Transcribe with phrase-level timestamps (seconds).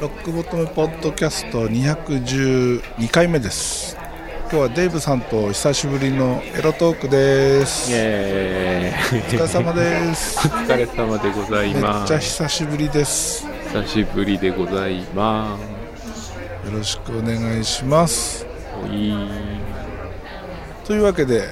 [0.00, 3.94] ロックボトムポッドキャスト212回目です。
[4.44, 7.90] 今日はデイブさんと久しぶりのエロトークです。
[7.90, 9.20] イエーイ。
[9.20, 10.38] お疲れ様です。
[10.48, 13.44] お疲れ様でございめっますちゃ久しぶりです。
[13.44, 13.50] よ
[13.82, 15.58] 久しぶりでございま
[16.72, 18.38] ろしくお願いします。
[18.38, 18.46] す
[18.82, 19.14] おい。
[20.86, 21.42] というわけで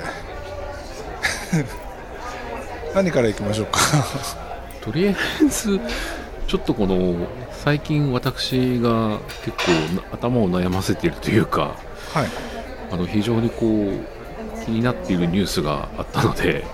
[2.95, 4.48] 何からいきましょうか？
[4.89, 5.79] とりあえず
[6.47, 11.77] ちょっとこの最近私が結構な頭を悩ませているというか
[12.15, 12.29] はい。
[12.91, 16.65] あの非常にこう気になっているニュースがあったので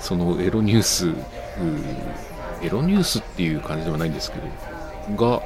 [0.00, 1.14] そのエロニュース
[2.62, 4.38] エロニュースっていう感じではないんですけ
[5.12, 5.40] どが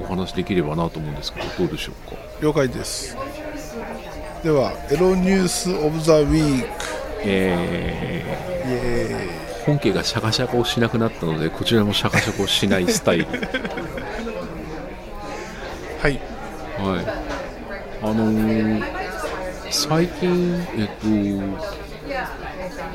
[0.00, 2.16] お話できればなと思うんですけどどうでしょうか？
[2.42, 3.16] 了解です。
[4.42, 6.68] ではエロニュースオブザウィーク。
[7.22, 9.38] えーイ。
[9.38, 13.26] エ本家がシャカシャカをしなくなったのでこちらもシャカシャカをしないスタイル。
[16.00, 16.18] はい。
[16.78, 17.06] はい。
[18.02, 18.82] あのー
[19.70, 20.88] 最近えっ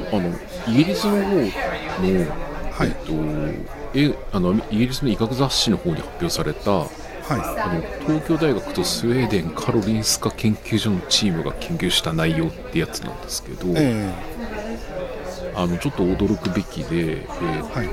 [0.10, 0.34] とあの
[0.68, 2.88] イギリスの方の、はい。
[2.88, 3.14] えっと
[3.94, 6.88] えあのイギリスの医学雑誌の方に発表されたは
[7.30, 14.12] あの東京大学とスウェーデンカロリンスカ研究所のチームが研究した内容ってやつなんですけど、いえ
[15.56, 17.88] あのちょっと驚くべきで、えーとはい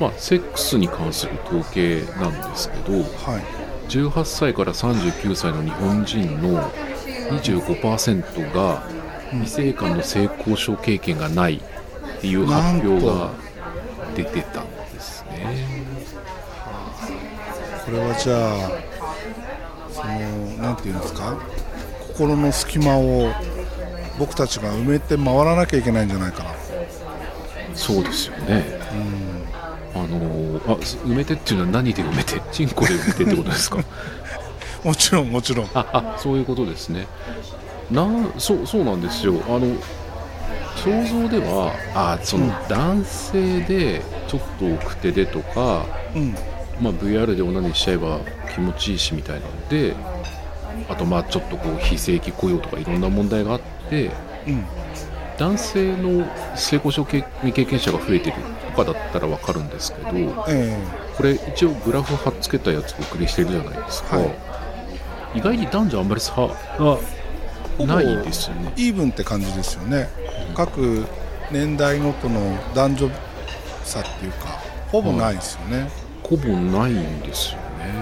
[0.00, 3.42] まあ、セックスに関する統計なんですけどー、はい。
[3.88, 6.70] 18歳から39歳の日本人の
[7.40, 8.82] 25%が
[9.42, 13.30] 異性間の性交渉経験がないっていう発表が
[14.14, 15.86] 出てたんですね。
[17.84, 18.70] これはじゃあ
[19.92, 21.38] そのなんていうんですか？
[22.08, 23.30] 心の隙間を
[24.18, 26.55] 僕たちが埋めて回らなきゃいけないんじゃないかな
[27.76, 28.64] そうですよね。
[29.94, 32.40] あのーあす埋めてっていうのは何で埋めて？
[32.52, 33.78] チンコで埋めてってことですか？
[34.84, 35.66] もちろんもちろん。
[35.74, 37.06] ああそういうことですね。
[37.90, 39.34] なんそうそうなんですよ。
[39.48, 39.60] あの
[40.76, 45.84] 想像ではあその男性でちょっと奥手でとか、
[46.14, 46.34] うん。
[46.78, 48.18] まあ、VR でオナニーしちゃえば
[48.54, 49.96] 気持ちいいしみたいなので
[50.90, 54.10] あとまあちょっとこう非正規雇用とかいろんな問題があって
[54.46, 54.62] うん
[55.38, 56.26] 男性の
[56.56, 58.36] 性交渉経未経験者が増えてる
[58.74, 60.10] とかだったら分かるんですけど
[60.48, 60.76] え
[61.16, 65.38] これ一応グラフ貼っつけたやつお送りしてるじゃないですか、はい。
[65.38, 66.98] 意外に男女あんまり差が
[67.78, 68.72] ないですよね。
[68.76, 70.08] えイーブンって感じですよね。
[70.54, 71.06] 各
[71.50, 72.40] 年代ごとの
[72.74, 73.10] 男女
[73.84, 74.58] 差っていうか
[74.90, 75.88] ほぼないですよね、
[76.22, 77.94] ほぼないんですよね、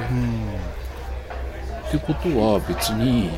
[1.88, 3.30] ってことは別に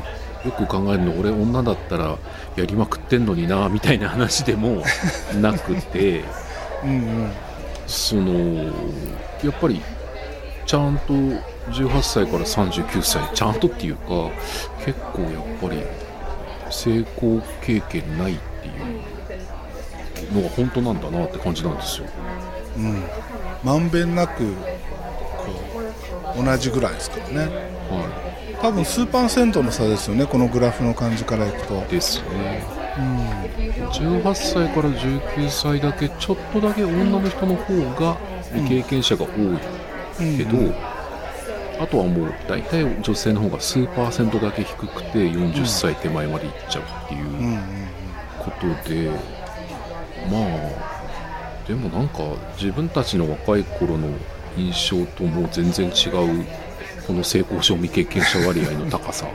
[0.47, 2.17] よく考えるの俺女だったら
[2.55, 4.83] やりまくってんのになみたいな話でも
[5.41, 6.23] なくて
[6.83, 7.31] うん、うん。
[7.85, 8.65] その
[9.43, 9.81] やっぱり
[10.65, 14.29] ちゃんと18歳から39歳ちゃんとっていうか
[14.85, 15.83] 結構やっぱり
[16.69, 18.71] 成功経験ないってい
[20.29, 22.07] うのが本当なんだなって感じなんですよ。
[22.77, 23.03] うん。
[23.63, 25.51] まんべんなくこ
[26.37, 27.51] う同じぐらいですからね。
[27.89, 31.83] は多分数パーセントの差ですよねこのグラフの感じからいくと。
[31.87, 32.63] いですね。
[32.97, 33.27] うん
[33.91, 38.17] 18歳から19歳だけちょっとだけ女の人の方が
[38.53, 39.29] 未経験者が多
[40.23, 40.73] いけど、うん。
[41.79, 47.45] あとはもう大体女性の方が数パーセントだけ低くて40歳手前までいっちゃうっていううん。
[47.45, 47.59] うん
[48.39, 49.09] ことで、
[50.31, 52.19] まあでもなんか
[52.55, 54.07] 自分たちの若い頃の
[54.55, 56.45] 印象ともう全然違う
[57.07, 59.25] この性交渉未経験者割合の高さ。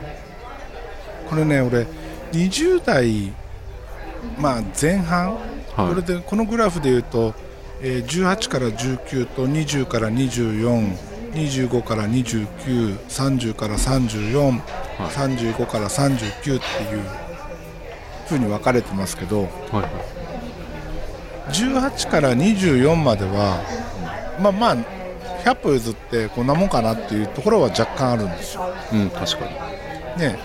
[1.27, 1.87] これね俺
[2.31, 3.33] 20代
[4.37, 5.35] まあ前半、
[5.75, 5.89] はい。
[5.89, 7.33] これでこのグラフでいうと、
[7.81, 14.61] えー18から19と20から2425から2930から34、はい。
[15.09, 16.59] 35から39っていう
[18.27, 19.91] 風に分かれてますけどはいはい。
[21.51, 23.61] 18から24までは
[24.39, 24.77] まあまあ
[25.43, 28.73] 100歩譲ってこんなもんかなっていうところは若干あるんですよ。
[28.93, 29.45] うん確か
[30.17, 30.21] に。
[30.21, 30.37] ね。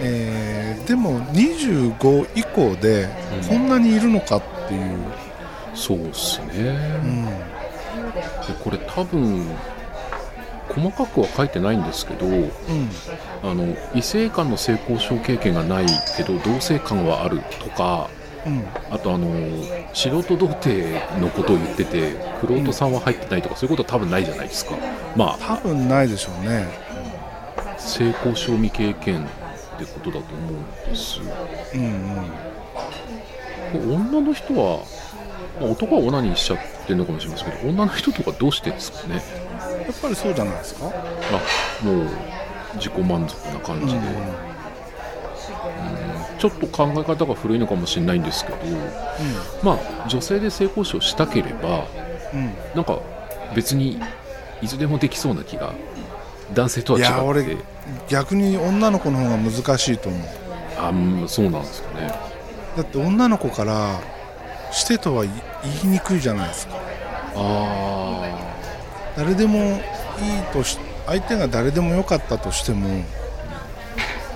[0.00, 3.08] えーでも25以降で
[3.42, 3.48] うん。
[3.48, 4.98] こんなにいるのかっていう、
[5.74, 6.46] そうっすね、
[7.04, 7.24] うん。
[7.26, 7.32] で
[8.64, 9.46] これ多分
[10.68, 12.50] 細かくは書いてないんですけどうん。
[13.42, 15.86] あの異性間の性交渉経験がない
[16.16, 18.17] けど同性間はあるとかうん
[18.90, 19.28] あとあの
[19.94, 22.16] 素人童貞のことを言ってて
[22.46, 24.76] 玄人さんは入ってないとか、そういうことは多分ないじゃないですか。
[25.16, 25.38] まあ。
[25.38, 26.66] 多分ないでしょうね。
[27.78, 29.26] 性交渉未経験っ
[29.78, 31.20] てことだと思うんです。
[31.74, 31.80] うん
[33.74, 33.94] うん。
[33.94, 34.80] 女の人は
[35.60, 39.14] まあ、男はオナニーしちゃってるのかもしれませんけど女の人とかどうしてですかね。
[39.16, 39.22] やっ
[40.00, 40.86] ぱりそうじゃないですか？
[40.86, 40.90] あ
[41.84, 42.06] もう
[42.76, 44.04] 自己満足な感じで、うん、
[46.38, 48.76] ちょっと考え方が古いのかもしれないんですけど、うん、
[49.62, 51.86] まあ女性で性交渉したければ、
[52.32, 53.00] うん、なんか
[53.54, 54.00] 別に
[54.62, 55.74] いつでもできそうな気が
[56.54, 57.12] 男性とは違って。
[57.12, 57.56] いや俺
[58.08, 60.20] 逆に女の子の方が難しいと思う。
[60.78, 60.92] あ
[61.26, 62.12] そうなんですかね。
[62.76, 64.00] だって女の子から
[64.70, 65.32] してとは言
[65.84, 66.74] いにくいじゃないですか。
[67.34, 68.38] あ
[69.16, 69.80] 誰でもいい
[70.52, 73.04] とし相手が誰でもよかったとしても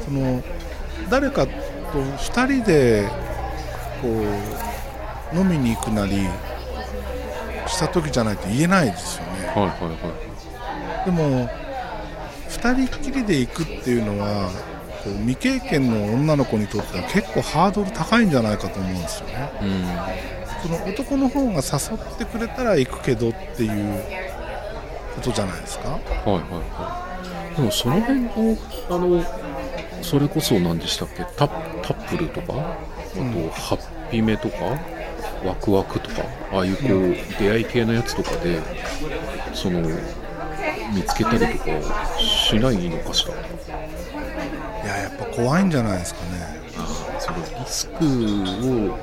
[0.04, 0.42] その
[1.10, 1.46] 誰か
[1.92, 3.08] と2人で
[4.00, 6.28] こう飲みに行くなり
[7.66, 9.46] した時じゃないと言えないですよね。
[9.48, 11.48] はいはいはい、でも
[12.48, 14.50] 2人っきりで行くっていうのは
[15.04, 19.50] こう未経験の女の子にとっては結構ハードル高いんじゃないかと思うんですよね。
[19.62, 19.84] うん、
[20.62, 21.60] その男の方が誘
[21.96, 24.02] ってくれたら行くけどっていう
[25.14, 25.90] ことじゃないですか？
[25.90, 27.08] はいはいは
[27.52, 27.56] い。
[27.56, 28.30] でもその辺の
[28.90, 29.24] あの
[30.02, 31.24] それこそ何でしたっけ？
[31.36, 32.52] タタップルとか？
[32.52, 32.56] あ
[33.14, 34.56] と、ハッピメとか？
[35.44, 36.22] ワクワクとか？
[36.52, 38.60] ああいうこう、うん、出会い系のやつとかで
[39.54, 43.34] その見つけたりとかしないのかしら？
[43.34, 46.28] いややっぱ怖いんじゃないですかね。
[46.78, 46.86] あ
[47.18, 47.94] そのリスク
[48.88, 48.98] を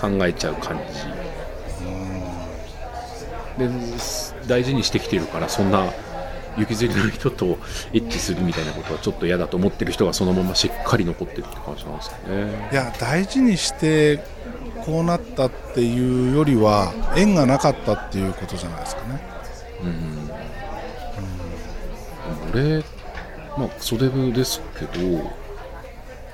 [0.00, 1.20] 考えちゃう感じ。
[3.58, 3.68] で
[4.46, 5.92] 大事にしてきてるからそんな
[6.56, 7.58] 行きずりの人と
[7.92, 12.68] エッチするみたいなことはちょっと嫌だと思ってる人がそのまましっかり残ってるって感じなんですかね。
[12.72, 14.24] いや大事にして
[14.84, 19.20] こうなったっていうよりは縁がなかったっていうことじゃないですかね。
[19.82, 19.88] うん、
[22.56, 22.84] うん、俺
[23.56, 25.18] まあ袖部ですけど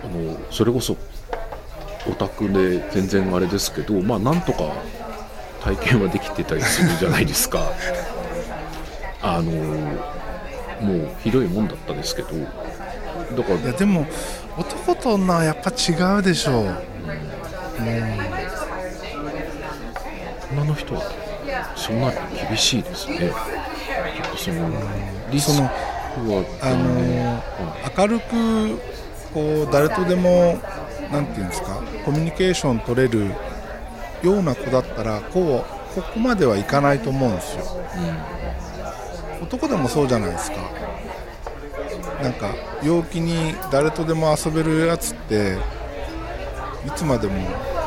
[0.05, 0.97] あのそれこそ
[2.09, 4.41] オタクで全然あれですけどまあなん。
[4.43, 4.73] とか
[5.61, 7.73] 体験はできてたりするじゃないですか
[9.29, 9.51] あの
[10.81, 12.45] もうひどいもんだったですけどだ
[13.43, 14.07] からいやでも
[14.57, 16.71] 男と女はやっぱ違うでしょう、うん、
[20.59, 21.03] 女の人は
[21.75, 22.17] そんなに
[22.49, 23.19] 厳しいですね。
[23.19, 24.71] 結構その
[25.31, 25.69] リスクは
[26.63, 28.79] あのー、明るく
[29.35, 30.59] こう誰とでも
[31.13, 33.31] なんていうんですかコミュニケーション取れる
[34.23, 35.65] ような子だったらこ
[35.95, 38.76] うここまではいかないと思うんですよ、うん、
[39.43, 40.57] 男でもそうじゃないですか。
[42.23, 45.59] なんか陽気に誰とでも遊べるやつって
[46.87, 47.35] いつまでも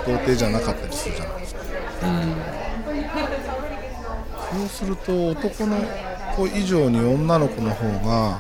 [0.06, 1.62] 童貞じゃなかったりするじゃないですか、
[4.54, 5.78] うん、そうすると男の
[6.36, 8.40] 子以上に女の子の方が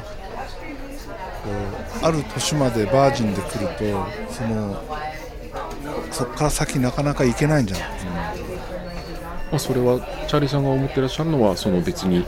[1.43, 1.49] こ
[2.03, 4.83] うある年までバージンで来るとその
[6.11, 12.25] そこから先なかなか行けないんじゃないですか、まあ、それはチャーリーさんが思ってらっしゃるのはその別に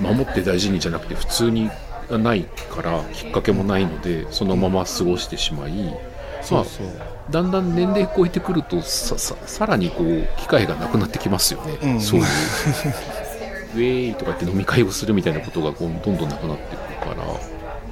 [0.00, 1.70] 守って大事にじゃなくて普通に
[2.10, 5.94] ないからきっかけもないのでそのまま過ごしてしまい、
[6.42, 6.86] そうそう。
[7.30, 12.26] だんだん年齢超えてくるとささらにこう機会がなくなってきますよね、うん、そういう。
[13.74, 17.24] ウェイとかって飲み会をするみたいなことがどんどんなくなってくるから。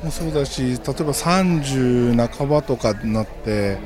[0.04, 3.76] もそうだし例えば30半ばとかになって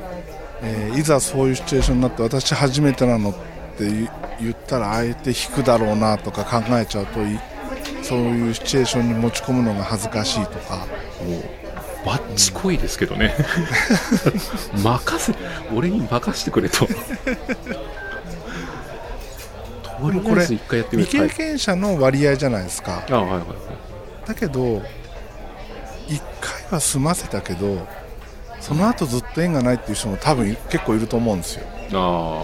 [0.64, 3.34] えー、いざそういうシチュエーションになって私初めてなのっ
[3.76, 3.90] て
[4.40, 7.21] 言ったら相手引くだろうなとか考えちゃうと
[8.04, 10.87] そういうシチュエーションに持ち込むのが恥ずかしいとか。
[12.04, 13.34] バッチ濃いですけどね、
[14.76, 15.34] 任せ
[15.75, 16.87] 俺に任せてくれと。
[16.87, 16.92] と
[20.11, 23.46] りあえず一回やってみ未経験者の割合じゃないですか、あはいはいはい、
[24.26, 24.82] だけど1
[26.40, 27.87] 回は済ませたけど
[28.61, 31.64] その後ずっと縁がないっていう人も多分結構いると思うんですよ。
[31.92, 32.42] あ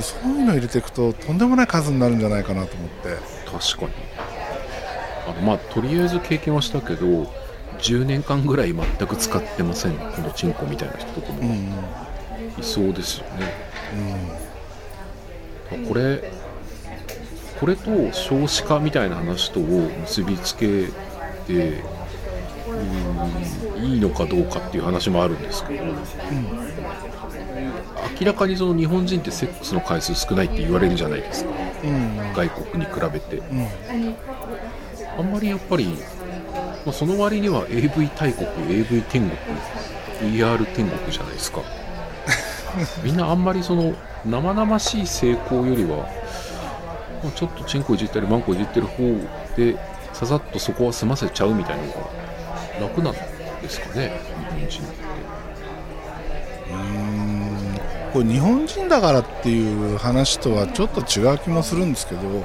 [0.00, 3.92] そういうの入れていくととんでもない数になるんじゃないかなと思って確かに。
[5.28, 7.32] あのまあとりあえず経験はしたけど
[7.78, 9.96] 10年間ぐらい全く使ってません。
[9.96, 11.40] このチンコみたいな人とかも。
[12.58, 13.52] いそうですよね、
[15.72, 16.32] うん、これ
[17.58, 19.62] これと少子化みたいな話とを
[20.00, 20.86] 結びつけ
[21.46, 21.82] て
[23.76, 25.90] いいのかどうかっていう話もあるんですけど、うん、
[28.18, 31.56] 明らかにその日本人ってセックスの回数少ないって言われるじゃないですか、うん、
[32.34, 33.68] 外国に比べて、うん、
[35.18, 35.86] あんまりやっぱり、
[36.84, 41.62] まあ、その割には AV 大国 AV 天国 ER 天国じゃないですか。
[43.02, 43.94] みんなあんまりその
[44.24, 46.08] 生々しい成功よりは、
[47.22, 49.02] まあ、ちょっとチンコいじったりマンコいじってる方
[49.56, 49.76] で
[50.12, 51.98] ささっとそこは済ませちゃうみたいなのが
[52.80, 55.10] 楽なんですかね日本人って
[58.12, 62.42] これ日本人だからっていう話とはちょっと違う気もするんですけど、うん。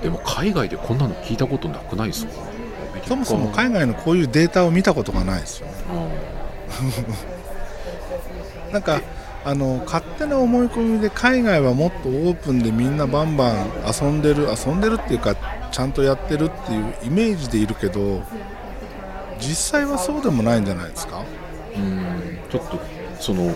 [0.00, 2.32] でも海外でこんなの聞いたことなくないですか
[3.06, 5.74] そもそも海外のこういうデータを見たことがないですよね。
[8.72, 9.00] なんか
[9.44, 13.66] あの勝手な思い込みで海外はもっとオープンでみんなバンバン
[14.00, 15.34] 遊んでる遊んでるっていうか
[15.72, 18.22] ちゃんとやってるっていうイメージでいるけど
[19.38, 21.24] 実際はそうでもないんじゃないですか？
[21.74, 22.38] うん。
[22.50, 22.78] ちょっと
[23.20, 23.54] その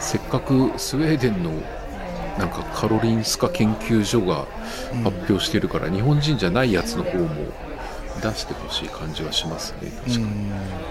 [0.00, 1.50] せっかくスウェーデンの
[2.38, 4.46] なんかカロリンスカ研究所が
[5.02, 7.28] 発表してるから、うん、日本人じゃないやつの方も
[8.22, 10.28] 出してほしい感じはしますね確かに。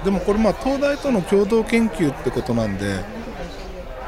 [0.04, 3.00] でもこれまあ東大との共同研究ってことなんで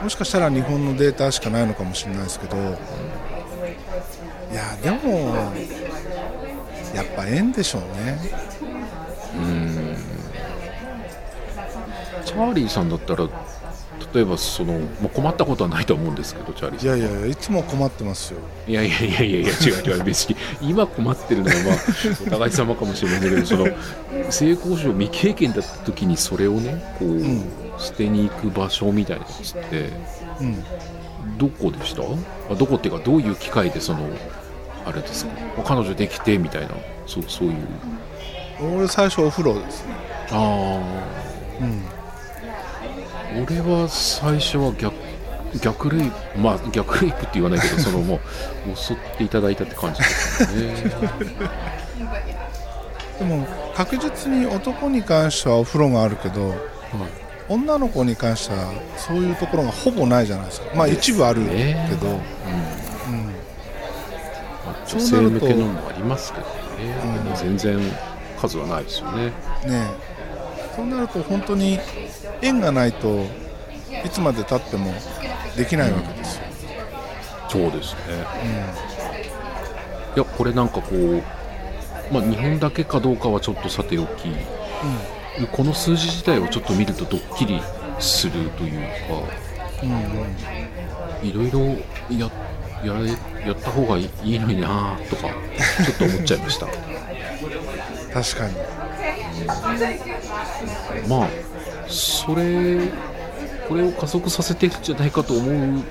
[0.01, 2.59] もしかしたら日本のデータしかないのかもしれないですけど、い
[4.55, 5.35] やでも
[6.95, 8.17] やっぱ円でしょうね。
[9.35, 9.95] うん。
[12.23, 13.27] チャーリーさんだったら
[14.13, 16.99] 例えばその、まあ、困ったことはないと思うんですけどチャーリーさん。
[16.99, 18.39] いやいやいつも困ってますよ。
[18.67, 20.35] いやいやいやいやいや違う違う別に。
[20.61, 21.75] 今困ってるのはまあ
[22.25, 23.67] お互い様かもしれないけどその
[24.31, 27.43] 性交渉未経験だった時にそれをねこう、うん、
[27.77, 29.89] 捨てに行く場所みたいなやつって、
[30.41, 30.63] うん、
[31.37, 32.01] どこでした？
[32.51, 33.99] あどこっていうかどういう機会でその
[34.85, 35.31] あれですか？
[35.65, 36.69] 彼女できてみたいな
[37.05, 37.55] そうそういう。
[38.77, 39.93] 俺最初お風呂ですね。
[40.31, 41.81] ああうん
[43.35, 44.93] 俺は最初は逆
[45.61, 48.19] 逆レイプまあ逆レイプって言わないけどそのも
[48.71, 50.83] う襲っていただいたって感じですね
[53.19, 53.45] でも
[53.75, 56.59] 確実に男に関してはお風呂があるけど、はい、
[57.49, 60.75] 女の子に関してはそういうところがほぼないじゃないですか。
[60.75, 61.87] まあ一部あるけど、ね、
[63.07, 63.33] うん、うん、
[64.87, 66.51] 女性向けのもありますけどね、
[67.29, 67.79] うん、全然
[68.37, 69.25] 数はないですよね。
[69.25, 69.31] ね
[70.79, 71.77] そうなると本当に
[72.41, 73.25] 縁がないと
[74.05, 74.93] いつまでたっても
[75.57, 76.43] できないわけですよ、
[77.49, 78.01] そうですね、
[80.13, 81.21] うん、いやこれなんかこう
[82.13, 84.29] まあ日本だけかどうかはちょっとさておき、
[85.39, 87.59] うん、この数字自体をちょっと見るとドッキリ
[87.99, 88.87] するというか、
[91.21, 91.59] いろいろ
[92.09, 92.31] や
[92.85, 96.67] ややった方がいいのになとかちょっと思っちゃいました。
[98.13, 98.78] 確かに
[101.07, 101.29] まあ
[101.87, 102.79] それ
[103.67, 105.83] これを加速させてるんじゃないかと思う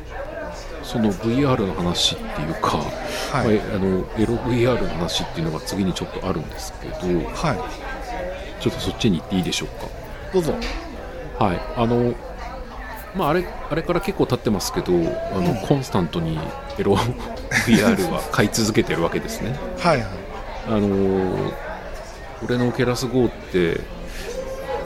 [0.82, 6.94] その VR の話っていうか、はい、あのエロ VR の話っていうのが次にちょっとあるんですけど、
[7.34, 9.86] はい、ちょっとそっちに行っていいでしょうか？
[10.32, 10.54] どうぞ。
[11.38, 11.60] はい。
[11.76, 12.14] あの
[13.14, 14.96] まあ、あれあれから結構経ってますけどあ
[15.40, 16.38] の、うん、コンスタントに
[16.78, 16.94] エロ
[17.66, 19.58] VR は買い続けてるわけですね。
[19.78, 20.08] はい、はい、
[20.68, 21.52] あの
[22.44, 23.80] 俺のオケラス GO って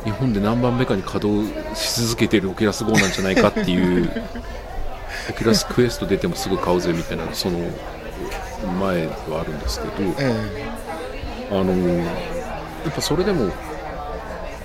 [0.04, 4.10] 日本で何番目かに稼働し続けてるオケラス GO なんじゃないかっていう
[5.30, 7.58] オケラスクエスト出てもすぐ買うぜみたいなその
[8.80, 13.52] 前はあるんですけど、えー、あのやっぱそれでも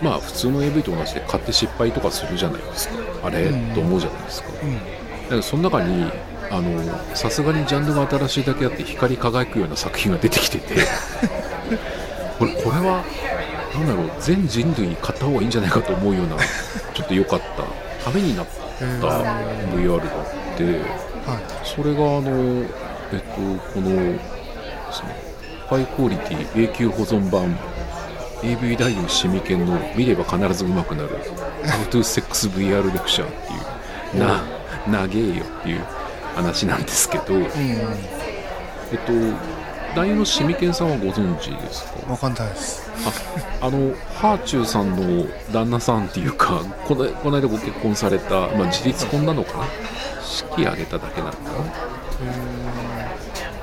[0.01, 2.95] まあ普通の AV と同じで買って失敗とかするじゃないですか。
[3.23, 4.81] あれ、うん、と思うじゃないですか、うん、だ
[5.29, 6.11] からその中に
[6.49, 10.75] あのさすがにジャンルが新しいだけあって光り輝くような作品が出てきてて
[12.37, 13.03] これこれは
[13.73, 16.37] 何だろう全人類買った方がいいんじゃないかと思うような
[16.93, 17.63] ちょっと良かった
[18.03, 18.45] ためになっ
[18.79, 20.07] た VR があ
[20.53, 20.77] って、はい、
[21.63, 22.63] それがあの
[23.11, 23.35] えっと
[23.73, 24.19] こので
[24.91, 25.15] すね
[25.67, 27.57] ハイクオリティ永久保存版
[28.43, 31.09] AV 男優シミケンの見れば必ず上手くなる
[31.63, 33.31] How to Sex VR レクチャーっ
[34.11, 34.43] ていうな
[34.87, 35.81] 長えよっていう
[36.35, 37.47] 話なんですけど、うん、え
[38.95, 39.11] っと
[39.95, 42.11] 男優のシミケンさんはご存知ですか？
[42.11, 42.89] わかんないです。
[43.61, 49.65] ああのハーチューさんの旦那さんっていうかこのこの間ご結婚された、まあ、自立婚なのかな？
[50.23, 51.37] 式挙げただけなのか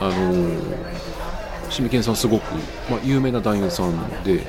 [0.01, 0.09] な？
[0.09, 0.61] あの
[1.71, 2.55] シミケンさんすごく、
[2.91, 4.47] まあ、有名な男優さんで、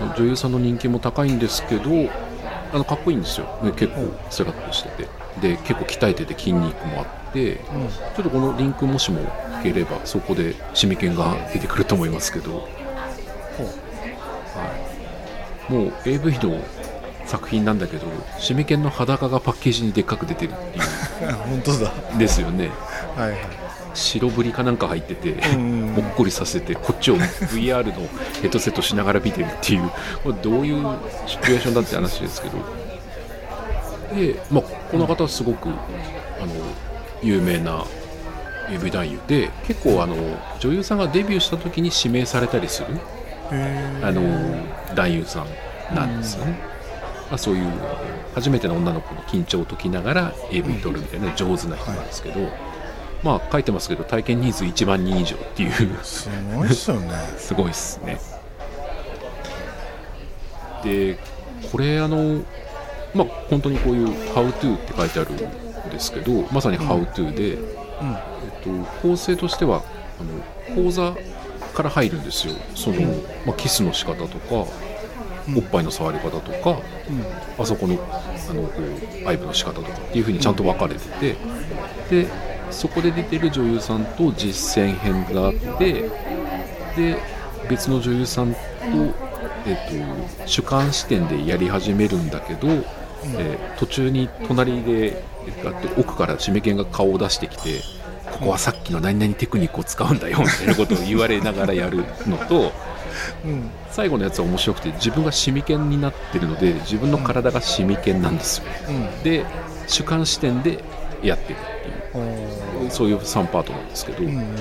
[0.00, 1.90] うん、女優さんの人気も高いんですけど
[2.72, 5.08] あのかっこいいんですよ、ね、結構スラッとしてて
[5.40, 9.20] で結構鍛えてて筋肉もあって、うん、ちょっとこのリンクもしも
[9.62, 12.68] ければそこでシミケンが出てくると思いますけど、は
[15.68, 16.60] い、もう AV の
[17.26, 18.06] 作品なんだけど
[18.38, 20.84] シミケンの裸がパッケージにでっかく出てるっていう。
[21.46, 21.92] 本当だ。
[22.18, 22.70] ですよね。
[23.16, 23.40] はいはい。
[23.94, 27.92] 白ぶりかなんか入ってて、もっこりさせてこっちを VR の
[28.40, 29.90] ヘッドセットしながら見てるっていう。
[30.22, 30.96] これどういう
[31.26, 32.58] シチュエーションだって話ですけど
[34.14, 35.76] で、まあ、この方すごくあの
[37.22, 37.84] 有名な
[38.70, 40.16] AV 男優で結構あの
[40.60, 42.88] 女優さんがデビューした時に指名されたりする
[44.02, 44.22] あの
[44.94, 46.58] 男優さんなんですよね。
[47.32, 47.72] あ、そういう
[48.34, 52.48] 初めての女の子の緊張を解きながら AV 撮るみたいな上手な人なんですけど、
[53.22, 55.70] まあ書いてますけど体験人数1万人以上っていう。
[56.02, 57.14] すごいっすよね。
[57.38, 58.20] すごいっすね。
[60.84, 61.18] で
[61.70, 62.42] これあの
[63.14, 65.36] まあ本当にこういう「How to」って書いてあるん
[65.90, 67.54] ですけどまさに「How to で」
[68.00, 68.10] うん。
[68.10, 68.16] え
[68.60, 68.70] っと、
[69.02, 69.82] 構成としては
[70.20, 71.14] あの講座
[71.74, 72.54] から入るんですよ。
[72.74, 73.00] その、
[73.46, 74.66] まあ、キスの仕方とか、
[75.48, 75.58] うん。
[75.58, 77.24] おっぱいの触り方とかうん。
[77.58, 77.94] あそこの
[78.48, 78.70] あのこ
[79.24, 81.36] う愛撫の仕方とかっていう風にちゃんと分かれてて、
[82.22, 82.26] で
[82.70, 86.08] そこで出てる女優さんと実践編があって
[86.96, 87.18] で
[87.68, 88.58] 別の女優さんと,、
[89.66, 92.68] えっと主観視点でやり始めるんだけど、
[93.24, 97.80] えー途中に隣でえっと奥から締め剣が顔を出してきて
[98.32, 102.72] ここはさっきの何々テクニックを使うんだよみたいなことを言われながらやるのと
[103.44, 103.70] うん。
[103.90, 108.64] 最後のやつは面白くて自分がシミ剣になってるので自分の体がシミ剣なんですよ。
[108.88, 109.22] うん。
[109.22, 109.44] で
[109.86, 110.82] 主観視点で
[111.22, 112.18] やってるっ
[112.78, 112.90] ていう。
[112.90, 114.56] そういう3パートなんですけど、うん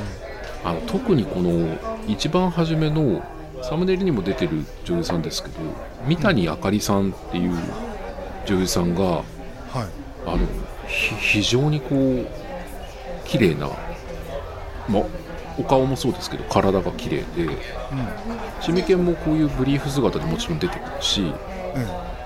[0.63, 3.23] あの特にこの一番初めの
[3.61, 5.55] サムネイルにも出てる女優さんですけど
[6.05, 7.57] 三谷あかりさんっていう
[8.45, 9.23] 女優さんがはい。
[10.25, 10.39] あの
[10.87, 12.27] ひ非常にこう
[13.25, 13.69] 綺麗な、
[14.87, 15.03] ま、
[15.57, 17.57] お顔もそうですけど体が綺麗でうん。
[18.61, 21.33] シミケンもこういうブリーフ姿でもちろん出てくるしうん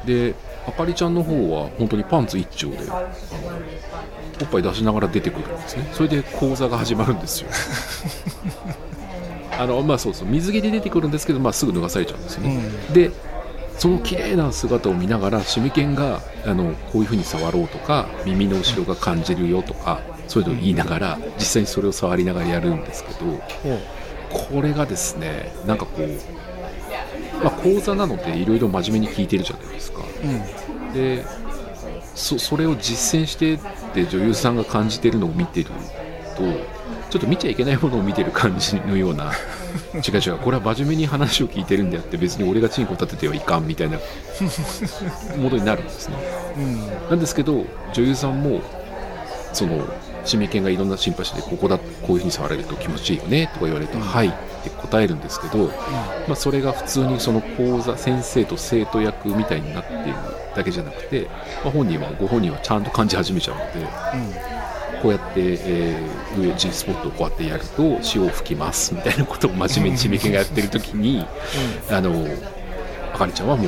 [0.05, 3.01] であかりちゃんの方は本当にパンツ一丁であの
[4.41, 5.89] おっぱい出しながら出てくるんですね。
[5.93, 7.49] それで講座が始まるんですよ。
[9.59, 12.93] あのまあそうそう水着で出てくるんですけど、まあ、すぐ脱がされちゃうんですよね、うん。
[12.93, 13.11] で
[13.77, 23.25] その綺麗な姿を見ながらシミケンがあのこういう風に触ろうとか耳の後ろが感じるよとかそういうのを言いながら実際にそれを触りながらやるんですけど
[23.65, 23.79] お
[24.33, 29.99] これがですねなんかこう、まあ、講座なのでいろいろ真面目に聞いてるじゃないですか。
[30.23, 30.93] うん。
[30.93, 31.25] で
[32.15, 33.59] そそれを実践してっ
[33.93, 35.69] て女優さんが感じてるのを見てる
[36.35, 36.43] と
[37.13, 39.31] ちょっと見ちゃいけないものを見てる感じのような
[39.93, 43.99] 違う違うこれは真面目に話を聞いてるんであって別に俺がチンコ立ててはいかんみたいな
[45.37, 46.17] ものになるんですね。
[46.57, 48.61] うんなんですけど女優さんも
[49.53, 49.87] その
[50.25, 54.03] 指名犬がいろんなシンパシーでここだこういうふうに触られると気持ちいいよねとか言われると、うん。
[54.03, 54.31] はいっ
[54.63, 55.67] て答えるんですけど、
[56.27, 60.15] まあ、それが普通にその講座先生と生徒役みたいになっている
[60.55, 61.27] だけじゃなくて、
[61.63, 63.87] まあ、本人はご本人はちゃんと感じ始めちゃうので
[65.01, 71.25] こうやって、えー上 G スポットをこうやってやると潮を吹きますみたいなことを真面目に指名犬がやってる時に
[71.89, 72.27] あの
[73.13, 73.67] あかりちゃんはもう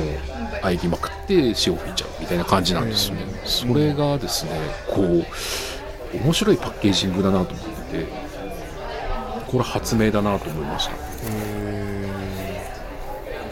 [0.62, 3.18] 喘ぎまくって潮を吹いちゃうみたいな感じなんですね。
[3.44, 4.50] それがですね
[4.88, 5.24] こう
[6.16, 8.06] 面白いパッケージングだなと思ってて
[9.46, 10.94] これ発明だなと思いました。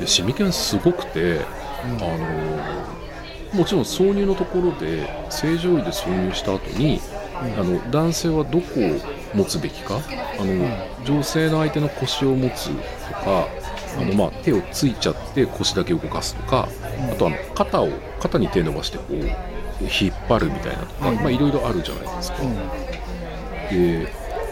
[0.00, 1.40] でシミケンすごくて、
[1.85, 7.00] あのもちろん挿入のところで正常位で挿入した後に、
[7.37, 10.01] あの男性はどこを持つべきか？
[10.38, 12.75] あの、女性の相手の腰を持つと
[13.14, 13.49] か
[13.99, 16.68] あの、まあ、手をついちゃって腰だけ動かすとか、
[17.11, 17.88] あとあの肩を
[18.20, 19.14] 肩に手伸ばしてこう
[19.83, 22.38] 引っ張るみたいなとか、まあ、いろいろあるじゃないですか。
[23.70, 24.09] で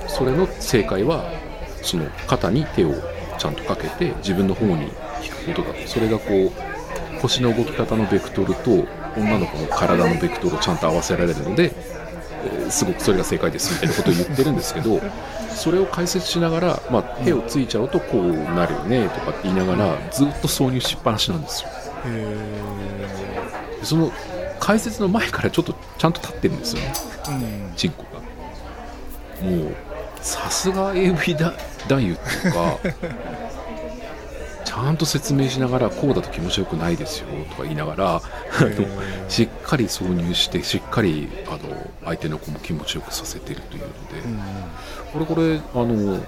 [0.09, 1.25] それの正解は
[1.83, 2.93] その肩に手を
[3.39, 4.93] ちゃんとかけて自分の方に
[5.23, 5.89] 引くことだと。
[5.89, 8.71] それがこう腰の動き方のベクトルと
[9.17, 11.92] 女の子の体のベクトルをちゃんと合わせられるので、えー
[12.71, 15.01] すごくそれが正解ですみたいなことを言ってるんですけど
[15.55, 21.69] それを解説しながら、まあ、手をついちゃうとこうなるよねとかって言いながらずっと挿入しっぱなしなんですよ。
[23.81, 24.13] でその
[24.61, 26.93] 解説の前からちょっとちゃんと立ってるんですよね。
[27.77, 28.21] チンコが。
[29.49, 29.75] もう
[30.21, 31.53] さすが AV だ
[31.89, 32.79] 男優っていうか
[34.65, 38.23] ちゃんと説明しながらこうだと気持ちよくないですよとか言いながら
[39.29, 41.59] しっかり挿入してしっかりあの
[42.05, 43.95] 相手の子も気持ちよくさせてるというので、
[45.13, 46.21] これこれあの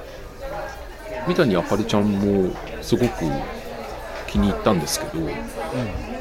[1.27, 3.25] 三谷あかりちゃんもすごく
[4.29, 5.27] 気に入ったんですけど、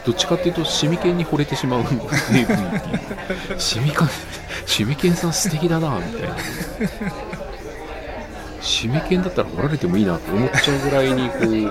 [0.06, 1.84] どっちかっていうとシミケンに惚れてしまう
[4.65, 6.36] シミケンさん素敵だなみたいな
[8.63, 11.69] シミケンだったら掘られてもいいなと思っちゃうぐらいにこうあの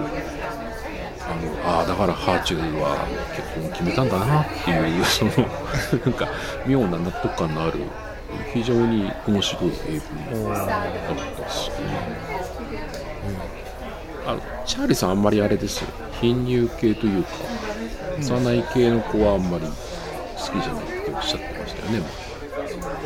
[1.81, 5.31] あーだからハーチューは結婚決めたんだなっていうその
[6.05, 6.29] なんか
[6.67, 7.81] 妙な納得感のある
[8.53, 9.73] 非常に面白い AV
[10.55, 10.69] だっ
[11.45, 11.71] たし、
[14.27, 15.89] あのチャーリーさんあんまりあれですよ。
[16.21, 17.31] 貧乳系というか
[18.21, 19.73] 幼い系の子はあんまり好
[20.61, 22.03] きじゃないっておっしゃってましたよね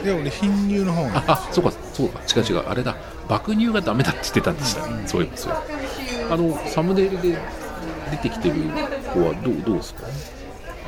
[0.05, 2.21] いや俺貧乳の方がああそうかそうか。
[2.37, 2.59] 違う違う。
[2.69, 2.97] あれだ
[3.29, 5.55] 爆乳がダメだって言ってたんでした、ねそういえばそう。
[6.31, 7.39] あのサムネイルで
[8.11, 8.55] 出てきてる
[9.13, 10.05] 子はどうどうですか？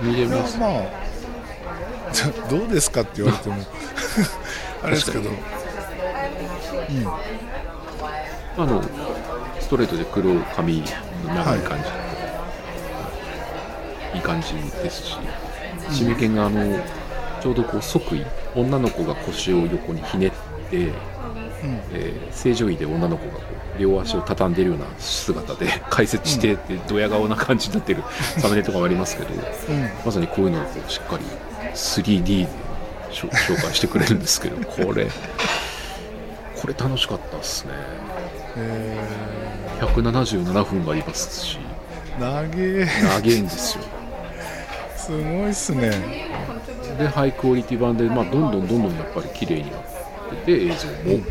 [0.03, 0.59] 見れます？
[0.59, 0.71] まあ
[2.51, 3.57] どうですかって言われても
[4.83, 5.37] あれですけど、うん、
[8.57, 8.83] あの
[9.61, 10.79] ストレートで黒髪
[11.27, 11.91] の長い感じ、は
[14.15, 15.17] い、いい感じですし。
[15.91, 16.79] シミケンがあの
[17.41, 18.27] ちょうどこう即位。
[18.55, 20.31] 女の子が腰を横にひねっ
[20.71, 20.93] て、
[21.63, 23.41] うん、えー、正常位で女の子がこ
[23.77, 28.03] う両足を畳んでるような姿で解説してってドヤ顔な感じになってる
[28.39, 29.41] サムネとかもありますけど、うん、
[30.05, 31.25] まさにこういうのをこうしっかり
[31.75, 32.49] 3D で
[33.11, 35.09] 紹介してくれるんですけど これ
[36.61, 37.73] これ楽しかったっすね。
[39.81, 41.59] 177分ありますし。
[42.19, 42.85] 長え。
[43.05, 43.85] 長いんですよ。
[44.97, 45.93] すごいっすね。
[46.99, 51.25] でハイクオリティ版で、まあ、どんどんどんどんやっぱり綺麗になってて映像も、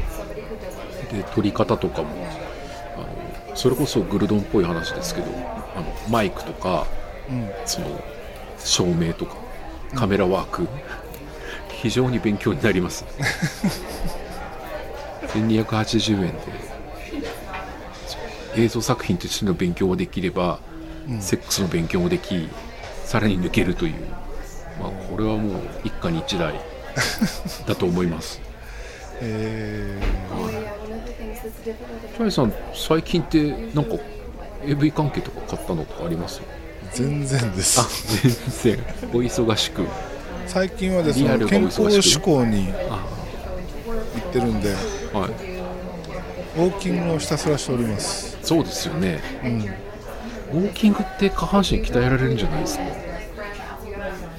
[1.12, 2.10] で撮り方とかも
[2.96, 3.00] あ
[3.50, 5.28] のそれこそグルドンっぽい話ですけど
[5.76, 6.86] あのマイクとか、
[7.30, 8.04] うん、その
[8.60, 9.36] 照明とか
[9.96, 10.68] カメラワーク、うん、
[11.70, 13.06] 非常に勉強になります。
[15.28, 16.40] 1280円で
[18.56, 20.60] 映像作品としての勉強ができれば、
[21.08, 22.50] うん、セックスの勉強もでき
[23.04, 23.94] さらに抜けるという。
[24.82, 26.60] まあ、これはもう一家に一台
[27.66, 28.42] だと思います。
[29.22, 30.47] えー、
[32.16, 33.96] チャイさん最近ってなんか
[34.66, 36.42] AV 関係とか買ったのとかあります？
[36.94, 37.80] 全然です。
[37.80, 37.88] あ
[38.64, 38.86] 全然。
[39.14, 39.86] お忙しく。
[40.48, 42.74] 最近はですね健康志向に行
[44.30, 44.70] ってるんで、
[45.14, 48.38] はい、ウォーキングをひたすらしております。
[48.42, 49.62] そうですよね、うん、
[50.62, 52.84] ウォーキングって下半身鍛えられるんじゃないですか？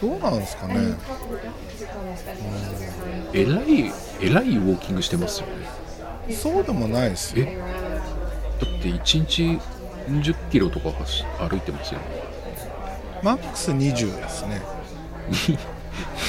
[0.01, 0.75] どうなんですかね、
[3.35, 5.53] えらいえらいウォーキングしてますよね
[6.35, 7.47] そうでもないですよ。
[7.47, 9.61] だって1日
[10.09, 10.91] 40キロとか
[11.49, 12.07] 歩いてますよね。
[13.23, 14.62] マックス20ですね。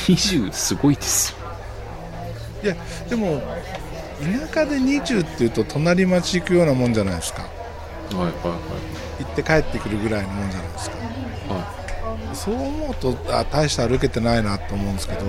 [0.08, 1.36] 20すごいです
[2.64, 2.76] いや
[3.08, 3.42] でも
[4.20, 7.44] 田舎で20っていうと隣町行くようなもんじゃないですか。
[7.44, 8.30] はいはいは
[9.20, 9.24] い。
[9.24, 10.98] 行って帰ってくるぐらいのもんじゃないですか。
[11.54, 11.60] は
[12.34, 12.36] い。
[12.36, 15.26] そう思うとあ大して歩けてないなと思うんですけど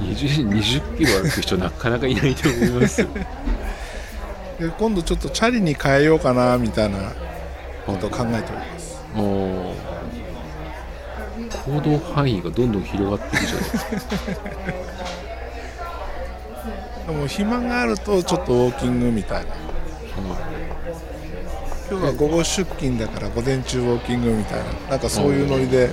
[0.00, 3.06] 20, 20キロ歩く人なかなかいないと思います
[4.58, 7.12] で 今度ちょっとチャリに変えようかなみたいな
[7.86, 9.00] ことを考えております。
[11.64, 13.84] 行動範囲がどんどん広がっていくじゃないですか。
[17.12, 19.54] でも暇があるとちょっとウォーキングみたいな、
[21.90, 24.64] 今日は午後出勤だから午前中ウォーキングみたいな。
[24.90, 25.90] なんかそういうノリで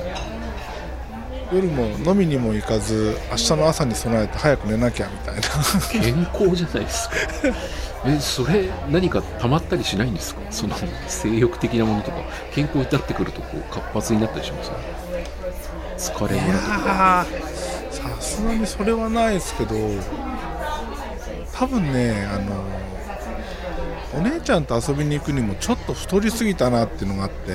[1.52, 5.42] 夜も飲みにも行かず明日の朝に備えて早く寝なきゃみたいな。
[5.92, 7.16] 健康じゃないですか。
[8.06, 10.42] えそれ何か溜まったりしないんですか？
[10.52, 10.76] その
[11.08, 12.18] 性欲的なものとか。
[12.54, 17.26] 健康になってくるとこう活発になったりします、疲れもとか。
[17.92, 19.76] さすがにそれはないですけど
[21.54, 22.64] 多分ねあの
[24.14, 27.54] お姉ちゃんと遊びに行くにもちょっと太りすぎたなっていうのがあって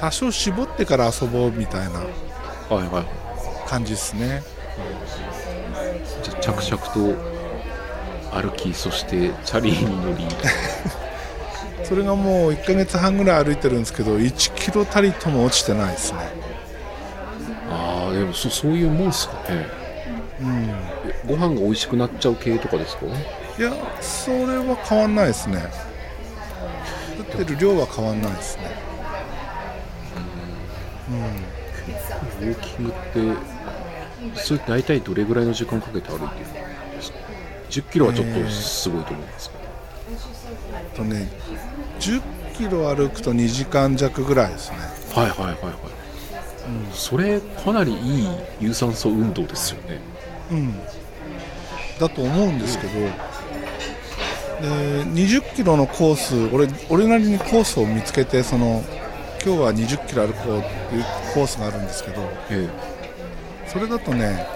[0.00, 2.00] 多少絞ってから遊ぼうみたいな
[3.68, 4.42] 感じですね、
[6.22, 7.14] じゃ着々と
[8.32, 10.24] 歩きそしてチャリに乗り。
[11.84, 16.18] それがもう1ヶ月半ぐらい歩いてるんですけど1キロたりとも落ちてないですね。
[17.70, 19.66] ああでもそそういうもんすかね。
[20.40, 20.74] うん。
[21.26, 23.06] ご飯が美味しくなっちゃう系とかですか？
[23.06, 25.64] いやそれは変わんないですね。
[27.18, 28.62] 降ってる量は変わんないですね。
[28.84, 28.89] うん
[31.10, 36.40] ウォーキングってそれ大体どれぐらいの時間かけて歩いてる
[36.94, 37.18] んですか
[37.70, 39.62] 10キロはちょっとすごいと思うんですけど、
[40.74, 41.28] えー、とね
[41.98, 42.22] 10
[42.54, 44.76] キロ歩くと2時間弱ぐらいですね。
[45.14, 45.74] はいはいはいはい、
[46.86, 48.28] うん、それかなりいい
[48.60, 49.98] 有酸素運動ですよね。
[50.50, 50.74] うん。
[51.98, 52.92] だと思うんですけど、
[54.60, 54.66] で
[55.04, 58.84] 20キロのコース俺俺なりにコースを見つけてその
[59.42, 64.46] 今日は20キロ歩こうっていうコースがあるんですけど、ええ、それだとね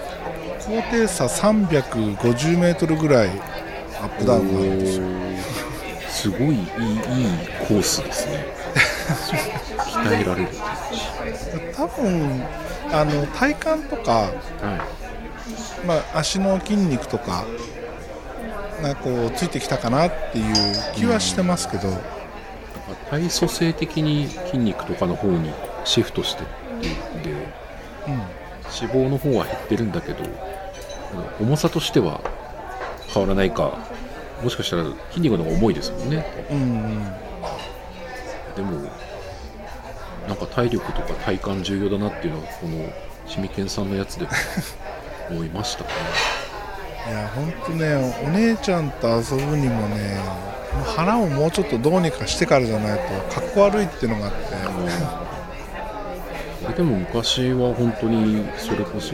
[0.59, 5.05] 高低差350メートルぐらいアップダウンがあるんですよ。
[6.09, 6.63] すごいいいいい
[7.67, 8.45] コースですね。
[9.77, 10.49] 鍛えられる。
[11.75, 12.43] 多分
[12.91, 14.27] あの体幹とか、は
[15.83, 17.45] い、まあ、足の筋肉とか
[18.81, 20.53] がこうついてきたかなっていう
[20.95, 21.97] 気はしてますけど、うん、
[23.09, 25.51] 体組成的に筋肉とかの方に
[25.85, 26.45] シフトしてっ
[26.81, 28.29] ていうんで、うん、脂
[28.93, 30.23] 肪の方は減ってるんだけど
[31.39, 32.21] 重さとしては
[33.07, 33.77] 変わらないか
[34.43, 37.03] もしかしたら筋肉の方が重いですもんね、うんうん、
[38.55, 38.89] でも
[40.27, 42.91] なんか体力とか体幹重要だなっていうのはこの
[43.27, 44.27] シミケンさんのやつで
[45.29, 45.89] 思いましたね
[47.07, 50.19] いや本当ねお姉ちゃんと遊ぶにもね
[50.95, 55.35] 腹をもうちょっとどうにかしてからじゃないとかっこ悪いっていうのがあって。
[56.75, 59.13] でも昔は本当にそれこそ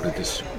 [0.00, 0.52] あれですよね。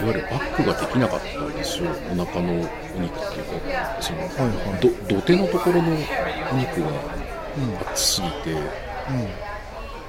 [0.00, 1.90] いわゆるバックができなかったんですよ。
[2.12, 4.28] お腹のお肉っていうかその、はい
[4.70, 4.80] はい。
[4.80, 5.92] ど土手のところの
[6.52, 6.88] お肉が
[7.56, 7.92] うん。
[7.92, 9.49] 厚すぎて、うん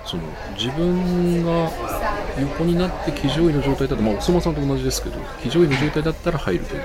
[0.05, 0.23] その
[0.57, 1.71] 自分が
[2.39, 6.81] 横になって騎乗位の状態だと、まあ、お相撲さんと同じですけど騎乗位の状態だったら入るけど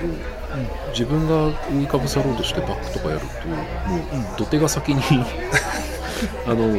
[0.91, 5.01] 自分が覆いかぶさろうとしてバックとかやるともう土手が先に
[6.45, 6.77] あの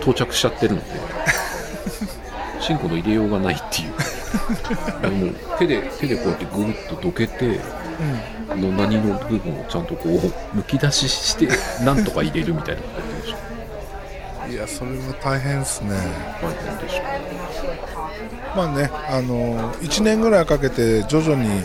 [0.00, 0.86] 到着しちゃってるので
[2.60, 3.94] シンコの入れようがないっていう。
[5.10, 7.60] もう手で手でこうやってぐるっとどけて
[8.48, 11.48] あの何の部分をちゃんとこうむき出しして
[11.84, 13.53] なんとか入れるみたいなことやってました
[14.54, 15.90] いやそれは大変ですね。
[18.56, 21.60] まあねあの1年ぐらいかけて徐々に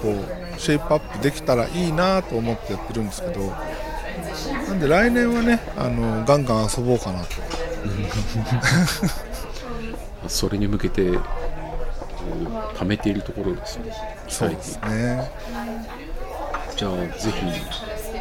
[0.00, 0.14] こ
[0.56, 3.40] うシェイプアップできたらいいなと思ってやってるんですけど
[4.68, 7.26] なんで来年はねあのガンガン遊ぼうかなと。
[10.28, 11.10] それに向けて
[12.74, 13.92] 貯めているところですね
[14.28, 15.30] そうですね。
[16.74, 17.44] じゃあぜひ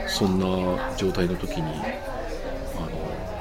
[0.08, 1.82] そんな状態の時に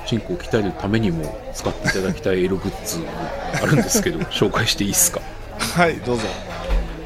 [0.07, 5.21] チンコを鍛えるためにも使っていただきたいエログッズがあるんですけど 紹介していいですか？
[5.59, 6.23] はいどうぞ。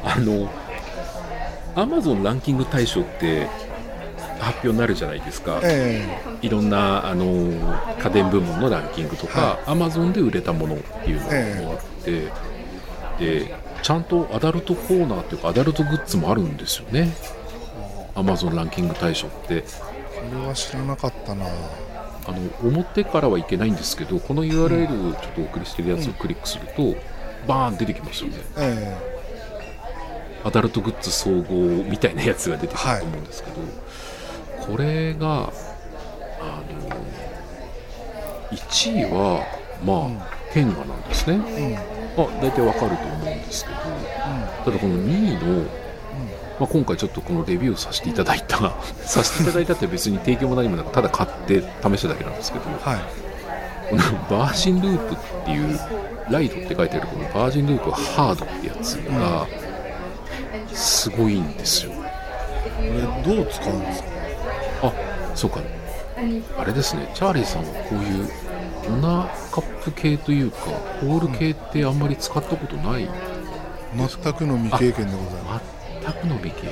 [0.03, 0.49] あの
[1.75, 3.47] Amazon ランキング大賞って
[4.39, 6.03] 発表になるじゃないですか、え
[6.41, 7.25] いろんなあの
[7.99, 12.27] 家電部門のランキングとか、Amazon で売れたものっていうのがあって、
[13.19, 17.13] でちゃんとアダルトコーナーっていうかアダルトグッズもあるんですよね。
[18.15, 19.57] Amazon ランキング大賞って。
[19.57, 19.65] えこ
[20.41, 21.45] れは知らなかったな
[22.25, 26.95] あの表からはいけないんですけどこの URL をちょっとお送りしてるやつをクリックすると、
[27.47, 28.37] バーン出てきますよね。
[28.57, 28.97] え
[30.43, 33.57] アダルトグッズ総合みたいなやつが出てくると思うんですけど、
[34.65, 35.53] これが
[36.39, 36.89] あの
[38.51, 39.45] 1位は
[39.85, 41.75] まあ、天下なんですね、え
[42.15, 43.75] まあ、大体わかると思うんですけど
[44.65, 45.65] ただこの2位の、
[46.61, 48.57] まあ、今回ちょっとこのレビューさせていただいた。
[49.03, 51.65] させていただいたって別に提供も何もなくただ買って試
[51.97, 52.69] しただけなんですけど。
[52.69, 52.99] はい。
[53.89, 54.03] この
[54.37, 55.79] バージンループっていう
[56.29, 59.47] ライドって書いてあるこのバージンループハードってやつが
[60.67, 61.93] すごいんですよ。
[61.93, 62.03] こ
[62.83, 64.09] れどう使うんですか？
[64.83, 64.93] あ
[65.33, 65.61] そうか。
[66.59, 67.11] あれですね。
[67.15, 68.29] チャーリーさんはこういう
[68.87, 70.57] オナカップ系というか
[71.01, 73.09] ホール系ってあんまり使ったことない
[73.95, 75.70] 全くの未経験でございます
[76.01, 76.71] 全くの未経験、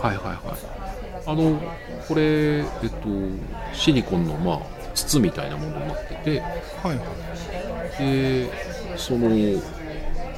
[0.00, 1.26] はいはいはい。
[1.26, 1.60] あの
[2.08, 3.08] これえっと
[3.72, 4.60] シリコンのまあ
[4.94, 6.40] 筒みたいなものになってて。
[6.40, 6.96] はい。
[6.96, 6.98] はい
[7.98, 8.48] で
[8.96, 9.28] その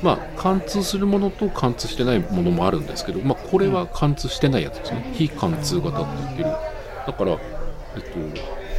[0.02, 5.10] まあ貫通するものと貫通してないものもあるんですけど、まあ、これは貫通してないやつですね。
[5.14, 6.50] 非貫通型って言ってる。
[7.06, 8.18] だからえっと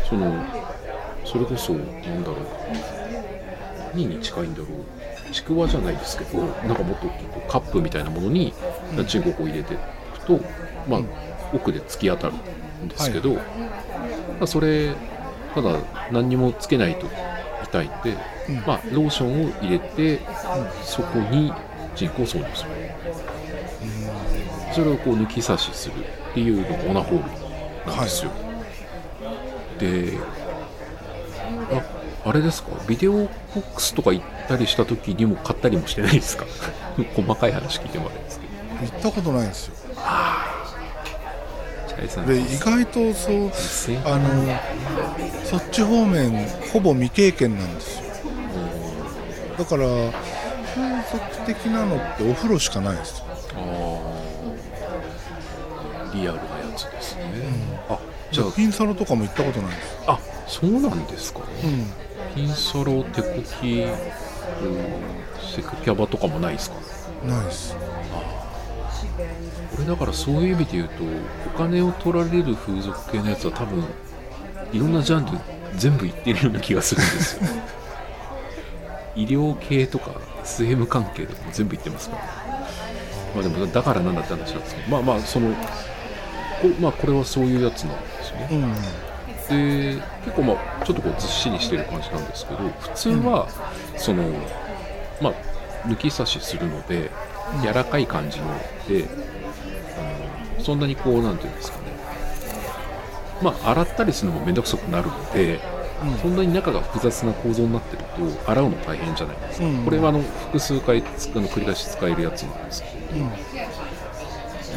[0.09, 0.43] その
[1.23, 2.45] それこそなんだろう。
[3.93, 4.67] 何に近いんだろう
[5.35, 7.09] ちくわじゃないですけどなんかもっと
[7.49, 8.53] カップみたいなものに
[9.07, 10.39] チンコを入れていくと、
[10.87, 11.01] まあ、
[11.53, 12.33] 奥で突き当たる
[12.85, 13.41] んですけど、ま
[14.41, 14.95] あそれ
[15.53, 15.79] ただ
[16.11, 17.07] 何にもつけないと
[17.65, 18.17] 痛いんで、
[18.49, 18.55] うん。
[18.65, 20.19] まあ、ローションを入れて、
[20.83, 21.51] そこに
[21.95, 22.69] 人工を挿入する、
[24.73, 25.93] それをこう抜き差しする
[26.31, 27.23] っていうのがオナホー
[27.85, 28.31] ルなんですよ、
[29.79, 30.17] で
[31.71, 32.71] ああれですか？
[32.87, 36.45] ビデオボックスとか行ったりした時にも買ったりもしてないですか？
[37.15, 38.53] 細かい話聞いてもらえますけど。
[38.93, 39.73] 行ったことないんですよ。
[42.27, 43.49] で意外とそう
[44.05, 44.59] あの
[45.45, 48.03] そっち方面ほぼ未経験なんですよ。
[49.57, 53.23] だから風俗的なのってお風呂しかないです
[56.13, 56.37] リアルなや
[56.75, 57.23] つですね、
[57.89, 57.97] あ
[58.31, 58.51] じゃあ。
[58.51, 61.87] ピンサロとかも行ったことないですあそうなんですか、うん。
[62.35, 63.81] ピンサロ手こき。
[63.83, 63.95] うん
[65.55, 66.69] セクキャバとかもないです。
[66.69, 66.75] か
[67.25, 67.75] ないです
[69.15, 71.03] これだからそういう意味で言うと
[71.53, 73.83] お金を取られる風俗系のやつは多分
[74.71, 75.31] いろんなジャンル
[75.75, 77.41] 全部いってるような気がするんですよ。
[79.15, 80.11] 医療系とか
[80.43, 82.23] SM 関係とかも全部いってますから。
[83.35, 84.89] まあでもだからなんだって話なんですけど。
[84.89, 88.47] まあまあそのこ,、まあ、これはそういうやつなんですよね。
[88.51, 88.73] うん。
[89.47, 93.47] で結構まあちょっとこうずっしりしてる感じなんですけど普通は
[93.97, 94.23] その
[95.21, 95.33] まあ
[95.87, 97.11] 抜き差しするので
[97.61, 98.47] 柔らかい感じの
[98.87, 99.05] で
[99.97, 101.83] あのそんなにこうなんていうんですかね。
[103.41, 105.59] まあ洗ったりするのも面倒くさくなるので、
[106.03, 106.17] うん。
[106.19, 109.83] そんなに中が複雑な構造になってると洗うの大変じゃないですか、うん。
[109.83, 112.87] これはあの複数回つあの繰り返し使えるやつなんですけ
[113.19, 113.29] うん。
[113.29, 113.35] ど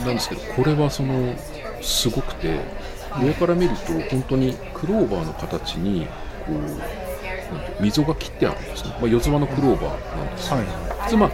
[0.07, 1.35] なんですけどこれはその
[1.81, 2.61] すごくて
[3.23, 6.07] 上から見ると本当にクローバーの形に
[6.47, 7.08] こう
[7.81, 10.51] 溝が切ってあるんですね、まあ、四つ葉のクローバーなんです。
[10.51, 10.67] よ、はい。
[11.05, 11.31] 普通まあ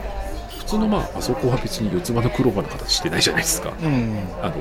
[0.58, 3.72] 普通のまああそこは別に四つ葉のクローバーの形してないじゃないですか。
[3.82, 4.54] うんあの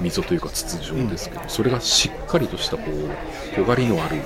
[0.00, 4.16] 溝というか筒状ですけど、それがしっかりとしたこう尖りのある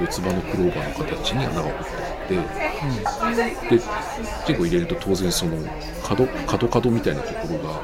[0.00, 2.38] 四つ葉のクローバーの形に穴が掘って
[3.06, 3.82] あってで
[4.46, 5.56] 結構入れると当然その
[6.02, 7.80] 角角角みたいなところが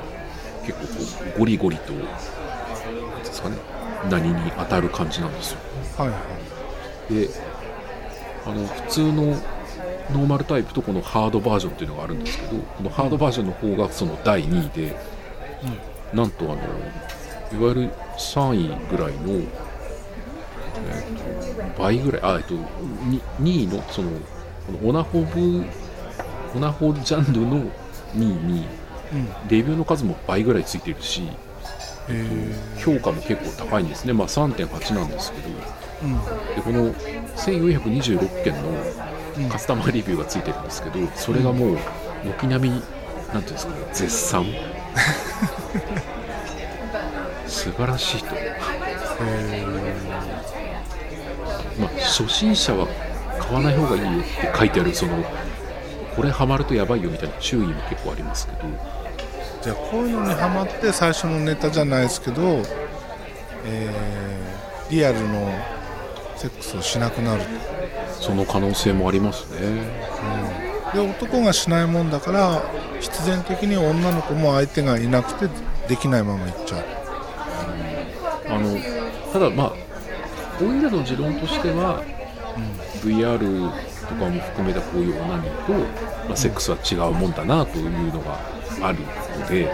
[0.66, 0.94] 結構こ
[1.36, 3.56] うゴリゴリとなんていうんですかね
[4.10, 5.58] 何に当たる感じなんですよ。
[5.96, 6.16] はいは
[7.10, 7.14] い。
[7.14, 7.28] で
[8.48, 14.96] あの普通のノーマルタイプとこのハードバージョンっていうのがあるんですけどこのハードバージョンの方がその第2位で、
[16.14, 24.10] なんとあのいわゆる3位ぐらいの、えーと倍ぐらいあ、えっと、に2位のその
[24.66, 25.64] このオナホブ
[26.54, 27.70] オナホジャンルの2
[28.14, 28.66] 位に
[29.12, 29.26] うん。
[29.48, 31.28] レビューの数も倍ぐらいついてるしへ
[32.10, 35.54] え評価も結構高いんですね、まあ、3.8なんですけどうん
[36.54, 38.70] でこの1426件の
[39.38, 41.78] うんカスタマーレビューがついてるんですけどそれがもう
[42.24, 42.82] 軒並み
[43.32, 44.46] なんていうんですかね絶賛。
[47.46, 48.34] 素晴らしいと、
[51.78, 52.86] まあ、初心者は
[53.40, 55.24] 買わない方がいいよって書いてあるその
[56.14, 58.58] これハマるとやばいよみたいな注意も結構ありますけど。
[59.62, 62.62] じゃあこういうのにハマって最初のネタじゃないですけど、
[63.64, 64.58] えー
[64.90, 65.52] リアルの
[66.38, 67.42] セックスをしなくなる。
[67.42, 67.48] と
[68.22, 70.08] その可能性もありますね。
[70.94, 72.62] で男がしないもんだから
[73.00, 75.48] 必然的に女の子も相手がいなくて
[75.86, 76.84] できないままいっちゃう。
[78.50, 78.78] あの
[79.32, 79.72] ただまあ
[80.60, 82.02] オイラの持論としては、
[83.04, 85.72] VR とかも含めたこういうオナニーと、
[86.26, 88.40] まあ、セックスは違うもんだなというのが
[88.82, 88.98] ある
[89.38, 89.70] ので、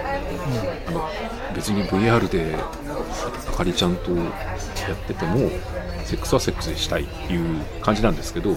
[0.86, 1.08] あの
[1.54, 2.54] 別に VR で
[3.48, 4.24] あかりちゃんとや
[4.92, 5.50] ってても
[6.04, 8.56] セックスはセックスでしたいっていう感じなんですけど、うん。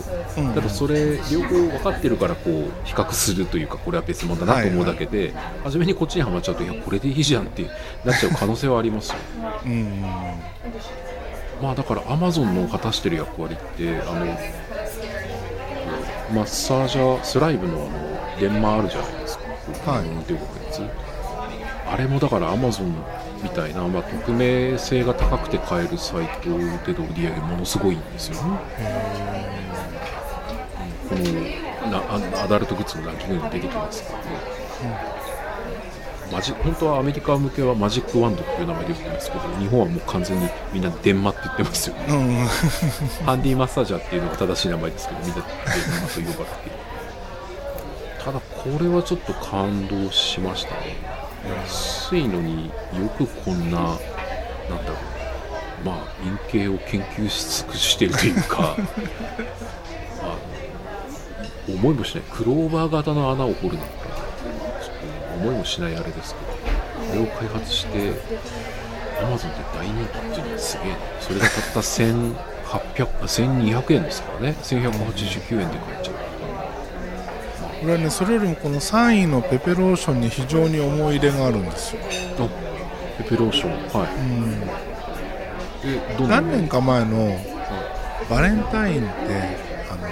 [0.53, 5.33] ただそれ両方分かってるからこう比較するというかこれは別物だなと思うだけで、
[5.63, 7.63] 初めにこっちにはまっちゃうといやこれでいいじゃんって
[8.03, 9.15] なっちゃう可能性はありますよ。
[9.65, 10.01] うん
[11.61, 14.25] まあだからアマゾンの果たしてる役割ってあの
[16.33, 19.43] マッサージャースライブのあの電話あるじゃないですか、
[19.91, 20.05] はい。
[21.89, 22.93] あれもだからアマゾン
[23.47, 28.35] みたいな、まあ、匿名性が高くて買えるサイトでの売り上げものすごいんですよ。
[28.35, 28.41] ね
[31.09, 34.03] このなアアダルトグッズのランキングにも出てきます。
[34.03, 34.29] からね、
[36.33, 41.95] マジ本当はアメリカ向けはマジックワンドっていう名前で言ってますけど日本はもう完全にみんな電話って言ってますよ。
[41.95, 42.45] ねうん。
[43.25, 45.49] ハンディマッサージャーっていうのが正しい名前ですけど、みんなで電
[46.01, 46.87] 話と呼ばれて。
[48.25, 51.16] ただ、これはちょっと感動しましたね。
[51.55, 52.71] 安いのによ
[53.17, 54.95] くこんな、なんだろ
[55.83, 58.75] う、まあ、陰形を研究し尽くしているというか、
[60.21, 60.37] あ
[61.67, 64.95] の思いもしない、クローバー型の穴を掘るなんて、ちょっ
[65.39, 68.13] と思いもしないあれですけど、あれを開発して、
[69.21, 74.55] アマゾンって大人気っていうのはすげえなそれがたった1800あ1200円ですからね。
[74.61, 76.36] 1189円で買えちゃう
[77.79, 82.01] これはねそれよりもこの3位のペペローションに非常に思い入れがあるんですよ、
[82.39, 82.47] あ
[83.17, 83.71] ペペローション。
[83.99, 84.09] はい。
[86.19, 87.39] うん、何年か前の
[88.29, 89.57] バレンタインって
[89.91, 90.07] あの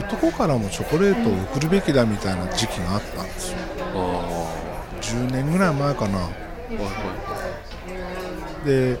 [0.00, 3.58] 男からもチョコレートを送るべきだみたいな時期があったんですよ。
[3.94, 6.18] ああ10年ぐらい前かな。
[6.18, 7.16] はいは
[8.64, 8.98] で、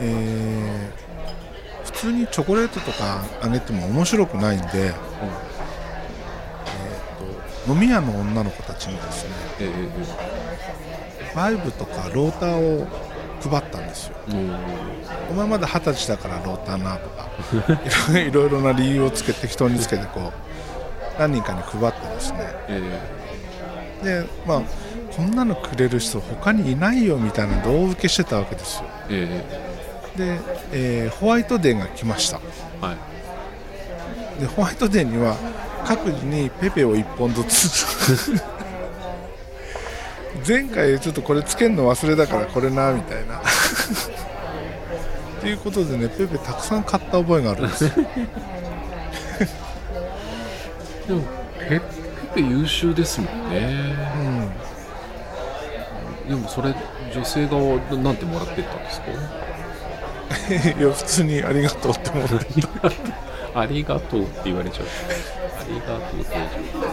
[0.00, 1.00] えー
[1.84, 4.94] 普通にチョコレートとかあげても面白くないんで、
[7.72, 9.30] 飲み屋の女の子たちにですね
[9.60, 9.72] いえ
[11.32, 12.86] えバイブとかローターを
[13.40, 14.16] 配ったんですよ。
[14.28, 17.28] ええお前まだ二十歳だからローターなとか
[18.18, 20.32] いろいろな理由をつけて適当につけてこ
[21.16, 22.38] う何人かに配ってですね。
[22.68, 23.00] え
[24.02, 24.62] でまあ
[25.14, 28.84] こんなのくれる人他にいないよみたいな胴受けしてたわけですよ。
[29.10, 29.44] え
[30.16, 30.18] え。
[30.18, 30.40] で、
[30.72, 32.40] えーホワイトデーが来ました。
[32.82, 34.40] えはい。
[34.40, 35.36] でホワイトデーには
[35.86, 38.40] 各自にペペを1本ずつ。
[40.46, 43.38] 前回ちょっとこれつけるの忘れたからこれなみたいな。
[43.38, 43.42] っ
[45.42, 47.90] ていうことでねペペたくさん買った覚えがあるんですよ。
[51.08, 51.22] でも
[51.68, 51.82] ペペ
[52.36, 53.74] ペ優秀ですもんね。
[56.26, 56.28] うん。
[56.28, 56.74] でもそれ
[57.14, 59.10] 女性側はなんてもらってったんですか？
[60.80, 62.36] いや普通にありがとうって思って
[63.54, 64.86] ありがとうって言われちゃう。
[64.86, 66.24] ありがとうっ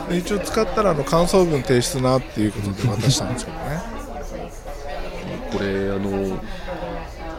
[0.08, 3.82] てで一応使ったらあの感想文提出なっていうことで渡したんですけどね。
[5.51, 6.36] これあのや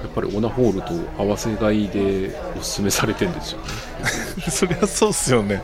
[0.06, 3.66] っぱりオナホールと合わせ買いでおすすめされてるんですよね。
[4.50, 5.62] そりゃそうっすよね。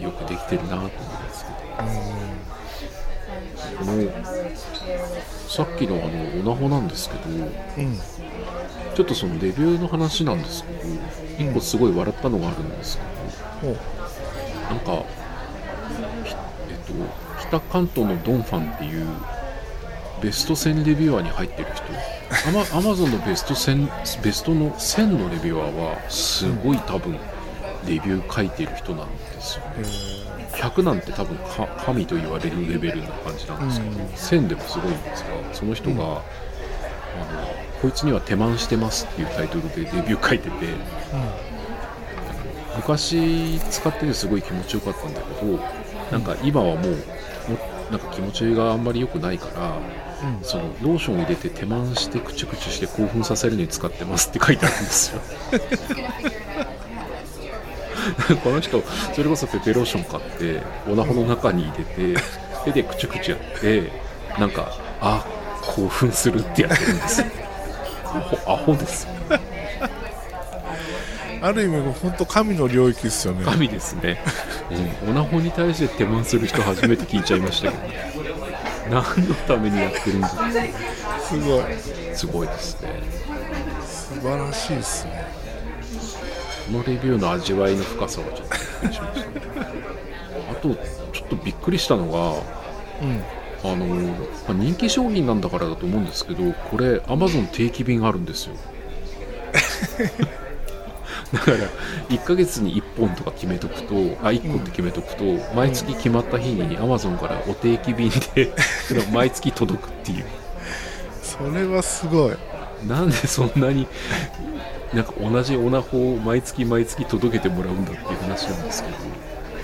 [0.00, 1.56] よくできてるなと思いますけど。
[3.78, 4.10] この
[5.48, 7.20] さっきのあのオナホなんですけど。
[7.78, 7.98] うん。
[8.96, 10.78] ちょっとそのレビューの話なんですけど
[11.38, 12.98] 一個すごい笑ったのがあるんです
[13.60, 13.76] けど、
[14.70, 15.04] なんか、
[16.24, 16.34] ひ
[16.70, 16.92] えっと、
[17.40, 19.06] 北関東のドンファンっていう
[20.22, 21.84] ベスト1000レビュアーに入ってる人。
[22.48, 27.18] アマ アマゾンのベスト1000ベストの1000のレビュアーはすごい多分
[27.86, 29.62] レビュー書いてる人なんですよ。
[29.62, 29.70] ね
[30.22, 30.26] え
[30.56, 34.46] 100なんて多分か神と言われるレベルな感じなんですけど、うん。
[34.46, 36.00] 1000でもすごいんですがその人が、うん。
[36.00, 36.16] あの
[37.82, 40.56] こいつには手満してますっていうタイトルでレビュー書いてて
[42.76, 45.58] 昔使っててすごい気持ちよかったんだけど
[46.10, 46.96] なんか今はもうも
[47.90, 49.76] なんか気持ちがあんまり良くないから
[50.28, 55.20] うんそのローションを入れて手満してクチュクチュして興奮させるのに使ってますって書いてあるんですよ。
[58.42, 58.82] この人
[59.14, 62.20] それこそペペローション買ってオナホの中に入れて
[62.64, 63.92] 手でクチュクチュやって
[64.38, 65.24] なんかあ
[65.62, 67.26] 興奮するってやってるんですよ。
[67.26, 67.45] ア
[68.06, 69.04] ホアホです。
[69.04, 69.10] よ
[71.42, 73.44] ある意味本当神の領域ですよね。
[73.44, 74.20] 神ですね、
[75.04, 77.84] うん、オナホに対して手満する人初めて聞いちゃいましたけど。
[78.90, 80.28] 何のためにやってるんだ。
[80.28, 80.72] って
[81.22, 81.62] すごい。
[82.14, 83.02] すごいですね。
[83.84, 85.26] 素晴らしいですね。
[86.66, 89.20] このレビューの味わいの深さはちょっとびっくりしました。
[89.20, 89.26] ね
[90.50, 90.68] あと
[91.12, 92.42] ちょっとびっくりしたのが
[93.02, 93.22] うん
[93.64, 98.56] あの、まあ人気商品なんだからだと思うんですけどこれ Amazon 定期便あるんですよ。
[101.32, 101.56] だから
[102.08, 108.52] 1ヶ月に1本とか決めとくとあ1個って決めとくと毎月決まった日に Amazon からお定期便で
[109.12, 110.24] 毎月届くっていう。
[111.22, 112.36] それはすごい。
[112.86, 113.86] なんでそんなに
[114.92, 118.96] なんか同じオナホを毎月毎月届けてもらうんだっていう話なんですけど。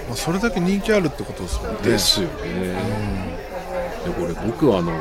[0.08, 1.78] まあそれだけ人気あるってことですもんね。
[1.82, 2.32] ですよね、
[4.04, 4.92] でこれ僕はあの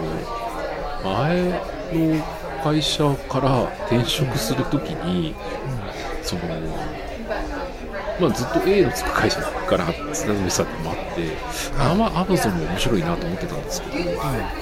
[1.04, 1.44] 前
[1.94, 2.24] の
[2.64, 5.34] 会社から転職するときに、
[6.22, 6.42] その
[8.20, 11.36] まあずっと A のつく会社から勤めてたってもあって、
[11.80, 13.96] あまアマゾンも面白いなと思ってたんですけど、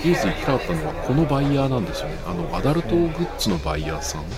[0.03, 2.15] 唯一行きたかったのはこのバイヤーなんですよね。
[2.25, 4.29] あのアダルトグッズのバイヤーさんうん。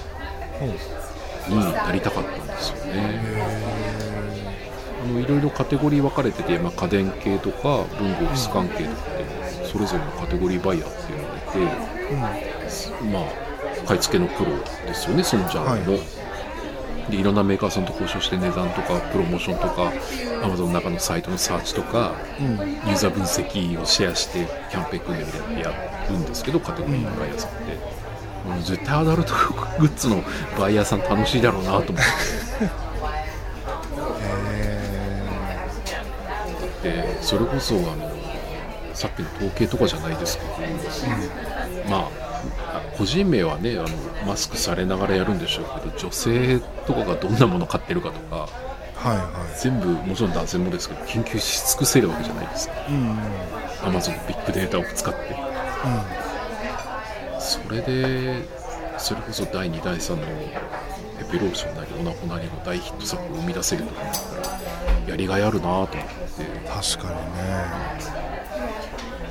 [1.50, 3.71] になりたかったんですよね。
[5.04, 9.26] あのいろいろカテゴリー分かれてて、まあ、家電系とか文房具ス関係とかで
[9.66, 13.52] それぞれのカテゴリーバイヤーっていうのがいて、まあ
[13.88, 14.52] 買い付けのプロ
[14.86, 16.00] ですよねそのジャンルの。
[17.10, 19.92] でいろんなメーカーさんと交渉して値段とかプロモーションとか
[20.44, 22.60] Amazon の中のサイトのサーチとかうん。
[22.60, 25.74] うんユーザー分析をシェアしてキャンペーン組んでみてや
[26.10, 29.34] るんですけどカテゴリーのバイヤーさんって、もう絶対アダルト
[29.80, 30.24] グッズの
[30.60, 31.94] バイヤーさん楽しいだろうなと思って
[36.84, 38.12] でそれこそあの
[38.94, 40.50] さっきの統計とかじゃないですけど、
[41.90, 42.10] まあ
[42.74, 43.88] あ個人名はねあの
[44.26, 48.36] マスクされながらやるんでしょうけど女性とかがどんなもの買ってるかとか
[48.96, 52.74] はいは全部もちろん男性もですけど研究し尽くせるわけじゃないですか。
[52.74, 53.18] いうんうん。
[53.82, 55.36] Amazon のビッグデータを使って。
[57.40, 58.44] それで
[58.98, 64.50] それこそ第2第3のペペローションなりオナホなりの大ヒット作を生み出せるとかだった
[65.06, 65.98] らやりがいあるなと思って。
[66.68, 68.12] 確かにね。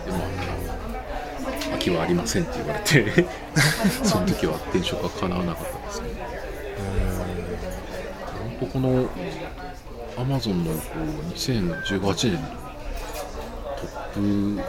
[0.06, 0.18] でも
[1.74, 3.26] 秋はありませんって言われて
[4.04, 6.14] その時は転職が叶わなかったんですけど
[8.42, 9.08] 本当この
[10.16, 12.48] Amazon のこう2018年の
[13.76, 13.86] ト
[14.20, 14.62] ップ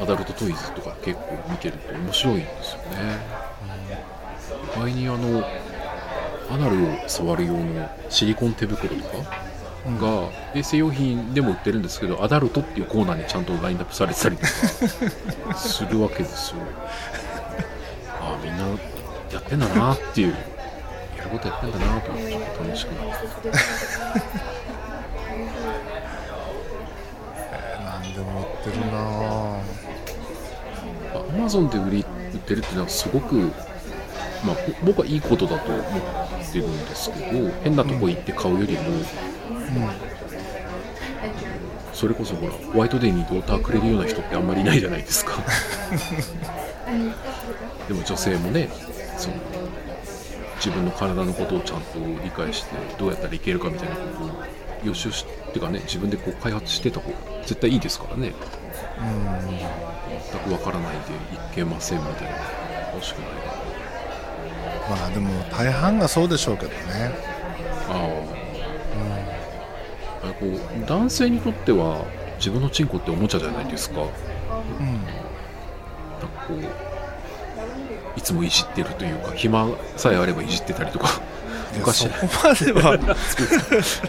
[0.00, 3.38] アダルトトイズとか結構見てると面白いんですよね。
[4.76, 5.44] 意外にあの
[6.50, 9.16] アナルを触る用のシリコン手袋とか
[10.00, 14.42] が衛生用品でも売ってるんですけどアダルトっていうコーナーにちゃんとラインナップされてたりと
[15.48, 16.56] か するわけですよ。
[18.20, 18.64] ああみんな
[19.32, 20.34] やってんだなっていう
[21.16, 23.50] やることやってんだなと思ってちょっと楽しくなって
[27.84, 28.98] 何でも売ってるな
[31.14, 33.50] アマゾンで売り売ってるっていうのはすごく、
[34.44, 35.82] まあ、ぼ僕はいいことだと思っ
[36.52, 38.80] てるんですけど変なとこ行って買うよりも、
[41.92, 45.32] それこそほらホワイトデーにドーターくれるような人ってあんまりいないじゃないですか。
[47.88, 48.68] でも女性もね
[49.16, 49.34] その
[50.56, 54.30] 自分の体のことをちゃんと理解してどうやったらいけるかみたいなことを
[54.84, 58.32] 予習しってかね自分でこう開発してた方が絶対いいですからね。
[60.30, 60.98] 全くわからないで
[61.34, 62.68] いけませんみたいな。
[62.94, 63.37] 欲しくない
[64.88, 67.12] まあでも大半がそうでしょうけどね。
[67.88, 68.08] あ
[70.24, 72.04] あ、あこう男性にとっては
[72.38, 74.00] 自分のチンコっておもちゃじゃないですか。
[74.00, 74.04] う
[74.82, 74.86] ん。
[74.86, 75.00] なん
[76.20, 81.20] かこういつもいじってるというか暇さえあればいじってたりとか
[81.76, 82.14] 昔そこ
[82.44, 82.98] までは。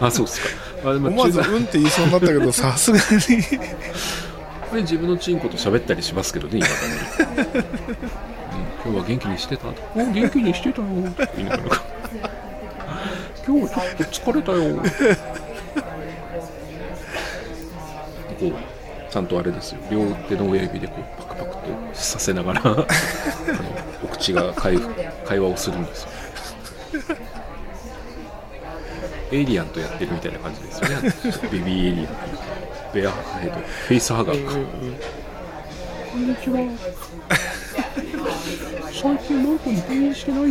[0.00, 0.90] あそうですか。
[0.90, 3.44] あでも思わず中うんって言いそうになったけどさすがに。
[4.82, 6.72] 自分のチンコと喋ったりしますけどね今だ
[7.44, 7.66] に、う
[8.36, 8.39] ん
[8.82, 10.88] 今日は元気にしてたお元気にしてたよ。
[10.88, 11.82] って言いながら。
[13.46, 14.76] 今日ちょっと疲れたよ。
[18.38, 18.52] こう
[19.12, 19.80] ちゃんとあれですよ。
[19.90, 21.60] 両手の親指でこうパクパクと
[21.92, 22.86] させながらあの
[24.04, 24.78] お口が会
[25.26, 26.08] 会話をするんですよ。
[29.32, 30.96] エイリアンとやってるみたいな感じですよね。
[31.52, 32.14] ベビーエイリアン。
[32.94, 34.52] ベアヘッドフェイスハガーか。
[34.52, 36.58] こんにちは。
[39.00, 40.48] 最近なんかに転院してないよ。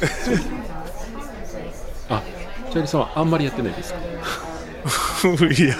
[2.08, 2.22] あ
[2.70, 4.00] チャーリーさんはあんまりやってないですか？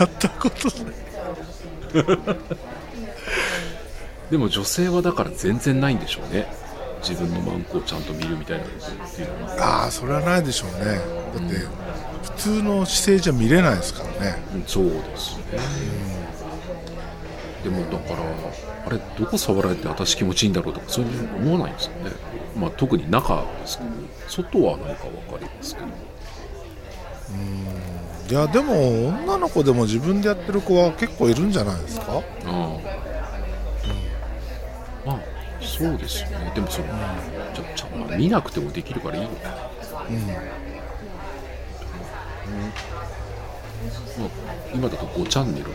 [0.01, 0.95] やったことない。
[4.31, 6.47] でも女性はだから全然ないんでしょうね。
[7.03, 10.95] 自分のマンコをちゃんと見るみたいなことっていうのは、ああそれはないでしょうね。
[10.95, 11.01] だ
[11.47, 11.55] って
[12.25, 14.43] 普通の姿勢じゃ見れないですからね。
[14.55, 15.43] うんそうですね、
[17.63, 18.23] でもだから
[18.87, 22.13] あれどこ触られて私気持ちいいんだろうとかそういうふうに思わないんですよね。
[22.57, 23.91] まあ特に中ですけど
[24.29, 25.87] 外は何か分かりますけど。
[28.29, 32.07] いやでも女の子でも自分でやってる子は結構いるんじゃないですか？
[32.15, 32.79] ああ、
[35.05, 35.21] まあ
[35.61, 36.53] そうですよね。
[36.55, 36.87] でもその、
[37.55, 40.03] じゃちゃまあ見なくてもできるからいいのかなまあ、
[44.75, 45.71] 今だと5チャンネルか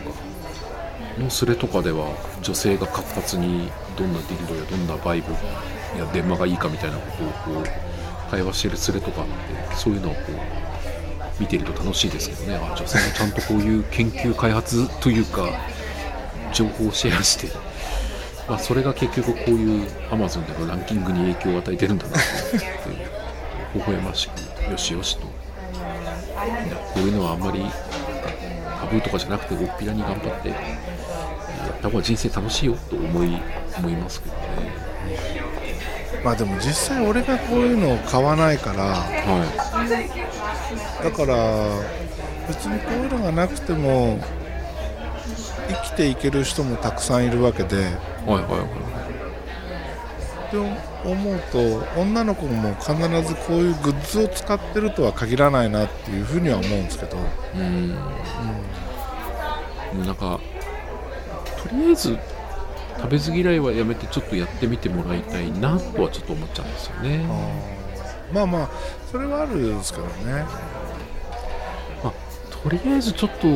[1.18, 5.32] のスレとかでは女性が活発にどんなディルドやどんなバイブ
[5.98, 9.26] や電話がいいかみたいなことをこう会話してるスレとかあっ
[9.70, 12.56] てそういうのをこう見てると楽しいですけどね。
[12.56, 15.48] あ女性もちゃんとこういう研究開発というか
[16.52, 17.48] 情報をシェアして、
[18.48, 23.08] まあ、それが結局こういう Amazon でのランキングに影響を与えてるんだなと思って
[23.74, 25.26] 微笑ましくよしよしと。
[25.26, 25.32] こ
[26.96, 28.01] ういうのはあんまりタ
[28.92, 30.58] ブーとかじゃなくておっぴらに頑張ってやっ
[31.80, 33.40] た方が人生楽しいよと思い
[33.78, 34.40] 思いますけどね。
[36.22, 39.42] まあでも実際俺がこういうのを買わないからは
[41.02, 41.36] だから
[42.46, 44.20] 別にこういうのがなくても
[45.68, 47.76] 生きていける人もたくさんいるわけで。
[47.76, 47.80] い。
[48.26, 48.44] はい。
[48.44, 48.60] はい。
[48.60, 48.66] は
[50.48, 51.58] って思うと
[52.00, 52.94] 女の子も必
[53.26, 57.20] ずこういうグッズを使ってるとは限らないなっていうふうには思うんですけど、い
[57.56, 57.88] うん。
[57.90, 57.96] も
[60.02, 60.40] うなんか
[61.62, 62.18] とりあえず
[62.96, 67.24] 食べず嫌いはやめてちょっとやってみてもらいたいなとはちょっと思っちゃうんですよね。
[68.32, 68.70] まあまあ
[69.10, 70.44] それはあるんですけどね。
[72.02, 72.12] まあ、
[72.62, 73.48] とりあえずちょっと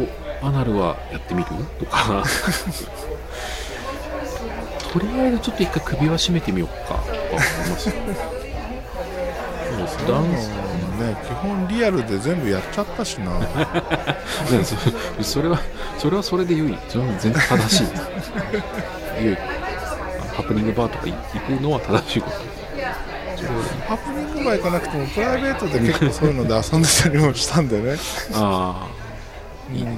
[0.46, 1.48] アナルはやってみる？
[1.78, 2.24] とか
[4.98, 6.94] とりあえずちょっと一回首は締めてみようか。
[6.94, 7.38] とか思い
[7.70, 7.88] ます。
[7.90, 8.08] もう
[10.08, 10.48] ダンス。
[10.96, 13.38] ね基本リアルで全部やっちゃったしな。
[13.38, 13.46] ね
[14.64, 14.74] そ
[15.22, 15.58] それは
[15.98, 16.78] それはそれで良い。
[16.88, 17.86] それは全然正しい。
[19.24, 19.36] 良い
[20.34, 22.36] ハプニングバーとか行くのは正しいこと。
[23.86, 27.98] ハプニングバー行かなくてもプライベートで結構そういうので遊んでたりもしたんでね。
[28.34, 29.96] ああいいですね、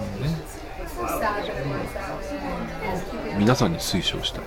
[3.38, 4.42] 皆さんに推奨したい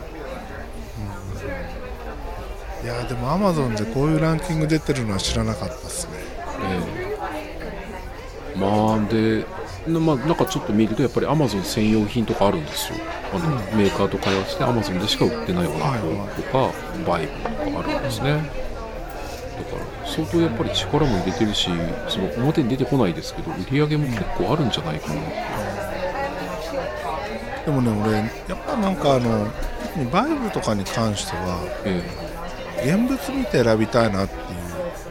[2.83, 6.13] いやでもアマゾンでこういうランキング出てるのは知らなかったですね。
[6.63, 6.79] え
[8.55, 8.59] え。
[8.59, 9.45] まあで
[9.87, 12.99] なまあ、なんかちょっと見るとやっぱりアマゾン専用品とかあるんですよ。
[13.33, 15.93] あの、メーカーと会話してアマゾンでしか売ってないような
[16.27, 16.71] とか、
[17.07, 18.33] バイクとかあるんですね。
[18.33, 21.69] だから相当やっぱり力も入れてるし
[22.09, 25.21] その表に出てこないですけど売り上げも結構あるんじゃないかな、
[27.65, 28.25] でもね俺や
[28.55, 29.47] っぱなんかあの
[30.11, 32.01] バイブとかに関してはえ
[32.83, 34.37] 現物見て選びたいなってい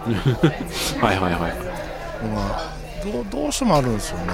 [0.09, 1.53] えはいはいはい。
[1.53, 2.71] うのが
[3.05, 4.25] どうどうしてもあるんですよね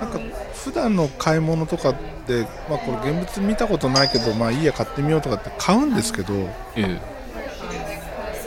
[0.00, 0.18] なんか
[0.54, 1.94] 普段の買い物とかっ
[2.26, 7.00] て、まあ、これ現物見たことないけどまあいいや買ってみようとかって買うんですけどこえ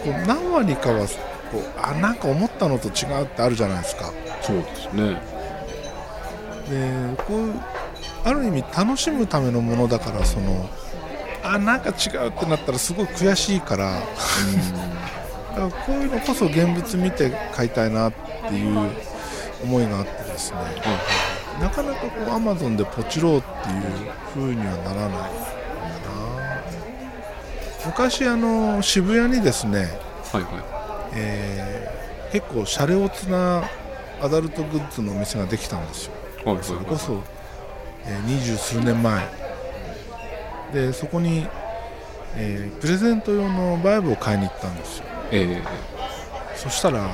[0.05, 1.07] う何割かは
[1.51, 5.19] こうあなんか思ったのと違うってあるじゃないですかえそうですね。
[6.69, 7.53] でこう
[8.23, 10.67] ある意味楽しむためのものだからその
[11.53, 13.99] あなんか違うってなったらすごい悔しいから。
[15.55, 18.13] だからこういうのこそ現物見て買いたいなっ
[18.49, 18.89] ていう
[19.63, 20.57] 思いがあってですね、
[21.61, 25.25] なかなかこうアマゾンでポチろうっていう風にはならないんだな。
[27.85, 29.97] 昔あの渋谷にですね、
[30.33, 30.49] はいは
[31.13, 31.95] えー
[32.31, 33.63] 結構シャレオツな
[34.21, 36.11] アダルトグッズのお店ができたんですよ。
[36.43, 36.65] いはいはい。
[36.65, 37.23] それこそ、
[38.05, 39.23] えー二十数年前
[40.73, 41.47] でそこに、
[42.35, 45.05] えープレゼント用のバイブを買いに行ったんですよ。
[45.31, 45.61] え
[46.55, 47.09] そしたら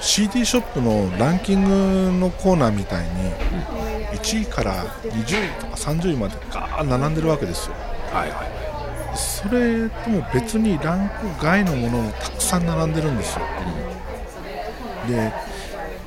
[0.00, 3.32] CD ショップのランキングのコーナーみたいに
[4.18, 7.74] 1位から20位とか30位までガーッ並んでるわけですよ。
[8.12, 8.48] えはいはい。
[9.16, 13.44] それとも別にランク外のものもたくさん並んでるんですよ。
[15.08, 15.32] で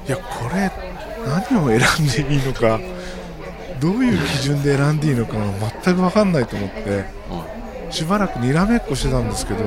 [0.08, 0.72] いやこれ
[1.26, 2.80] 何を選んでいいのか
[3.82, 5.46] どういう基準で選んでいいのかが
[5.84, 6.80] 全く分かんないと思って
[7.30, 9.64] はしばらくにらめっこしてたんですけど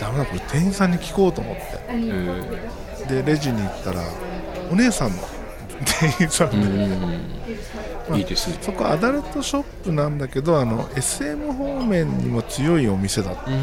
[0.00, 2.50] ダメだこれ店員さんに聞こうと思って。
[3.10, 4.00] でレジに行ったら
[4.70, 5.16] お姉さんの
[5.84, 6.56] 店員さんえで、
[8.12, 8.58] うんいいですね。
[8.60, 13.50] そこアダルトショップなんだけどあの SM 方面にも強いお店だった。
[13.50, 13.58] うん。
[13.58, 13.62] は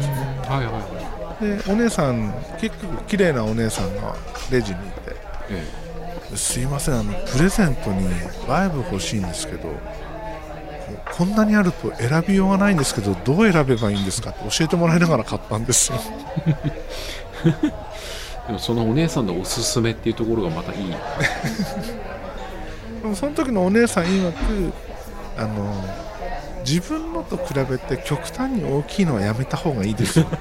[0.50, 1.66] はいはい。
[1.66, 4.16] でお姉さん結構綺麗なお姉さんが
[4.50, 5.16] レジにいて。
[5.50, 5.64] え
[6.34, 8.06] 「すいませんあのプレゼントに
[8.46, 9.68] バイブ欲しいんですけど
[11.16, 15.98] こんなにあると選びようがないんですけどどう選べばいいんですか?」って教えてもらいながら買ったんですよ。
[17.44, 17.50] え
[18.48, 20.78] でもそのお姉さんのおすすめっていうところがまたいい。
[23.02, 24.72] でもその時のお姉さん曰く
[25.36, 25.84] あの
[26.66, 30.26] 自分のと比べて極端に大きいのはやめた方がいいですよ。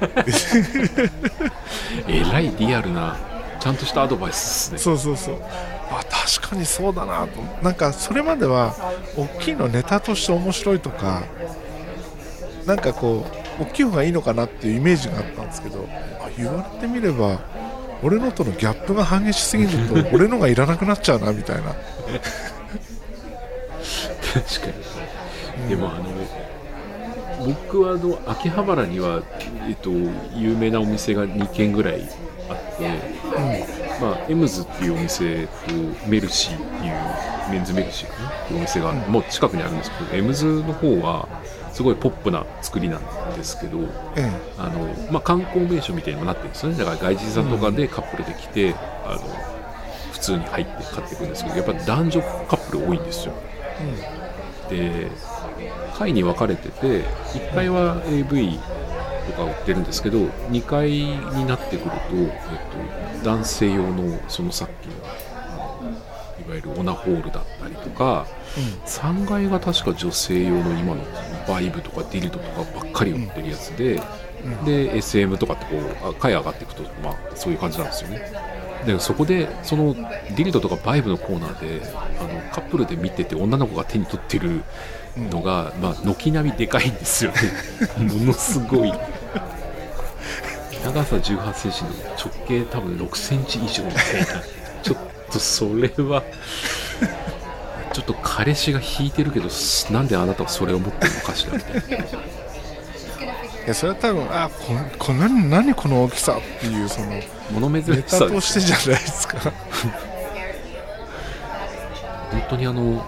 [2.07, 3.17] えらいリアルな
[3.59, 4.79] ちゃんとしたアドバイスですね。
[4.79, 5.41] そうそうそう
[5.89, 7.41] あ確かにそうだなと。
[7.63, 8.75] なんかそれまでは
[9.15, 11.23] 大きいのネタとして面白いとか
[12.65, 13.25] なんかこ
[13.59, 15.88] う大きい方がいいのかなっていうイメージがあったんですけど
[16.21, 17.39] あ言われてみれば
[18.03, 21.63] 俺のとのギャップが激しすぎると 俺のがいらなくなっちゃうなみたいな。
[21.63, 21.79] 確
[24.61, 24.67] か
[25.63, 25.69] に。
[25.69, 26.05] でもあの
[27.45, 29.21] 僕はあの秋葉原には、
[29.67, 29.89] えっと、
[30.35, 32.01] 有名なお店が2軒ぐらい
[32.49, 32.89] あって、
[33.99, 35.51] まあ、エムズっていうお店と
[36.07, 38.29] メルシーっていうメンズメルシーかな？
[38.29, 41.27] っていうお店がもう近くにあるんですけど、エムズの方は
[41.73, 43.01] すごいポップな作りなん
[43.35, 43.79] ですけど
[44.15, 46.77] えあの、まあ、観光名所みたいにもなってるんですよね。
[46.77, 48.75] だから外人さんとかでカップルで来て、
[49.05, 49.19] あの
[50.11, 53.33] 普通に入って買っていくんですけどやっぱ男女カップル多いんですよ。
[54.69, 55.07] で
[55.95, 58.59] 階に分かれてて1階は AV
[59.28, 60.19] とか売ってるんですけど
[60.49, 62.25] 2階になってくると、え
[63.17, 64.93] っと、男性用のそのさっきの
[66.45, 68.25] いわゆるオナホールだったりとか
[68.86, 71.03] 3階が確か女性用の今の
[71.47, 74.01] バイブとかディルドとかばっかり売ってるやつで、
[74.65, 78.32] で SM とかってこうあ階上がっていくと、まあ、そういう感じなんですよね。
[78.86, 81.82] でそこでそのディルドとかバイブのコーナーで
[82.19, 84.63] あのカップルで見てて女の子が手に取ってる
[85.17, 87.38] のが、まあ、軒並みでかいんですよね。
[87.97, 88.93] ものすごい
[90.88, 94.25] 長さ1 8センチの直径多分6センチ以上みたいな
[94.81, 94.97] ちょっ
[95.31, 96.23] とそれは
[97.91, 99.49] ちょっと彼氏が引いてるけど
[99.91, 102.07] なんであなたはそれを持ってるのかしらみたいな。
[103.65, 107.07] いやそれは多分あこんこんなに何この大きさっていうその
[107.51, 109.39] 物珍しさでとしてじゃないですか。
[112.31, 113.05] 本当にあの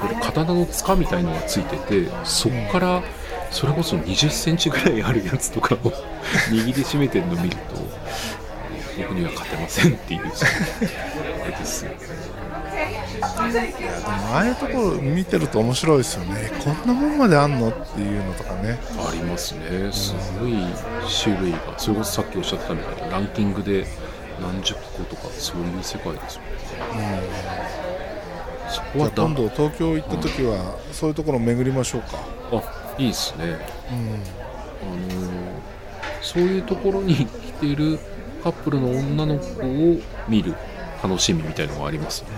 [0.00, 3.02] これ刀の塚みたいのがついててそっから
[3.50, 5.78] それこそ2 0センチぐらいあるやつとかを
[6.50, 7.76] 握りしめてるのを見ると
[8.98, 10.20] 僕には勝てませんっていう。
[10.20, 11.96] あれですよね。
[13.18, 16.50] でもああいうところ見てると面白いですよね。
[16.64, 18.78] こんなもんまであんのっていうのとかね。
[18.98, 19.92] ありますね。
[19.92, 20.54] すごい
[21.24, 21.58] 種類が。
[21.76, 23.86] それこそさっきおっしゃってたみたいにランキングで
[24.40, 27.22] 何十個とかそういう世界ですよね、
[28.68, 32.18] そこじゃあはだ今度東京行った時はそういうところ巡りましょうか。
[32.52, 33.44] あいいですね。
[33.44, 34.22] うん
[34.80, 34.84] あ
[35.14, 35.62] の
[36.20, 37.98] そういうところに来てる
[38.42, 40.54] カップルの女の子を見る
[41.02, 42.28] 楽しみみたいのがありますね。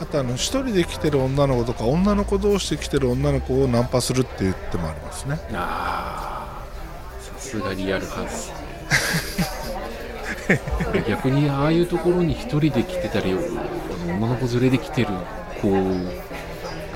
[0.00, 5.38] あとあの一人で来てる女の子とか女の子同士で来てる女の子をナンパするって言ってもありますね。
[5.52, 8.52] ああさすがリアルハウス
[10.90, 13.34] 俺逆にああいうところに一人で来てたり
[14.06, 15.08] 女の子連れで来てる
[15.62, 15.68] 子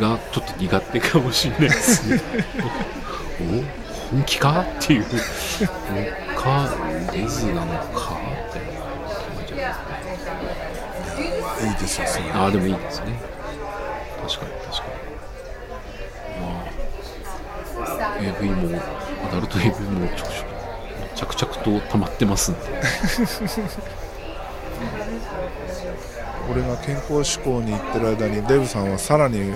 [0.01, 2.21] がちょっと苦手かもしれないですね。
[3.41, 4.63] お本気か?
[4.63, 5.03] っていう。
[5.03, 5.09] の
[6.41, 6.69] か
[7.13, 8.17] レズなのか
[8.49, 9.63] って感じゃな
[11.67, 13.07] いいいですよそれああでもいいですね
[14.27, 16.47] 確かに確かにま
[17.97, 18.81] あ AV も
[19.29, 21.55] アダルト AV もちょくちょく。
[21.57, 22.61] 着々と溜まってますんで
[26.51, 29.53] 俺が健康志向に行ってる間にデブさんはさらに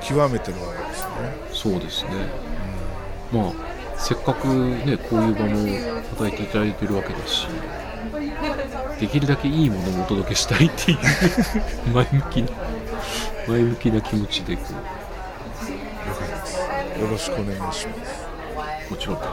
[0.00, 1.10] 極めてるわけですね
[1.52, 2.10] そうですね、
[3.32, 3.52] まあ
[3.98, 5.54] せっかくねこういう場も
[6.16, 7.48] 与えていただいてるわけだし
[9.00, 10.98] できるだけいいものをお届けしたいっていう
[11.92, 12.48] 前向きな
[13.48, 14.62] 前向きな気持ちでこ
[16.08, 16.58] 了解です。
[17.00, 18.26] よろしくお願いします。
[18.88, 19.18] うもちろん。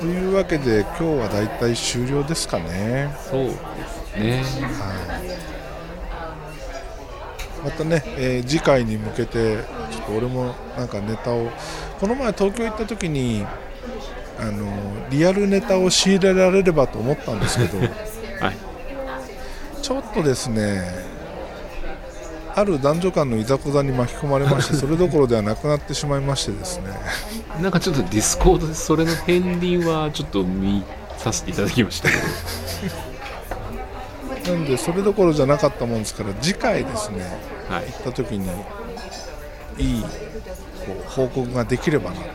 [0.00, 3.14] というわけで今日はだいたい終了ですかね。
[3.30, 3.48] そう
[4.18, 5.15] ですね
[7.64, 9.56] またね、えー次回に向けて
[9.90, 11.50] ちょっと俺もなんかネタを
[12.00, 13.44] この前東京行った時に
[14.38, 14.66] あの
[15.10, 17.78] リアルネタを仕入れられればと思ったんですけど
[18.40, 18.56] はい。
[19.82, 21.06] ちょっとですね
[22.54, 26.84] ある男女間のいざこざに巻き込まれましてそれどころではなくなってしまいましてですね。
[27.60, 30.82] なんかちょっと Discord でそれの片鱗はちょっと見
[31.18, 32.22] させていただきましたけど
[34.46, 37.86] なんでそれどころじゃなかったもんですから次回ですねはい。
[37.86, 38.48] 行った時に
[39.78, 40.08] いいこ
[40.88, 42.26] う報告ができればなと。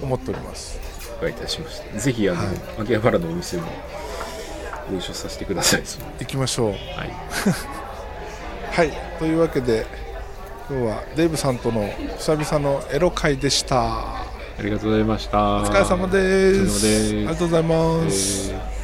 [0.02, 0.78] 思っております。
[1.18, 1.98] お願いいたしました。
[1.98, 2.48] ぜひあの、はい。
[2.82, 3.64] 秋葉原のお店も
[4.90, 5.82] ご一緒させてください。
[6.20, 6.70] 行きましょう。
[6.70, 6.78] はい。
[8.70, 8.92] はい。
[9.18, 9.86] というわけで
[10.70, 13.78] 今日はデイブさんとの久々のエロ会でした。
[13.78, 15.38] ありがとうございました。
[15.56, 16.86] お疲れ様です。
[17.16, 18.77] ありがとうございます、えー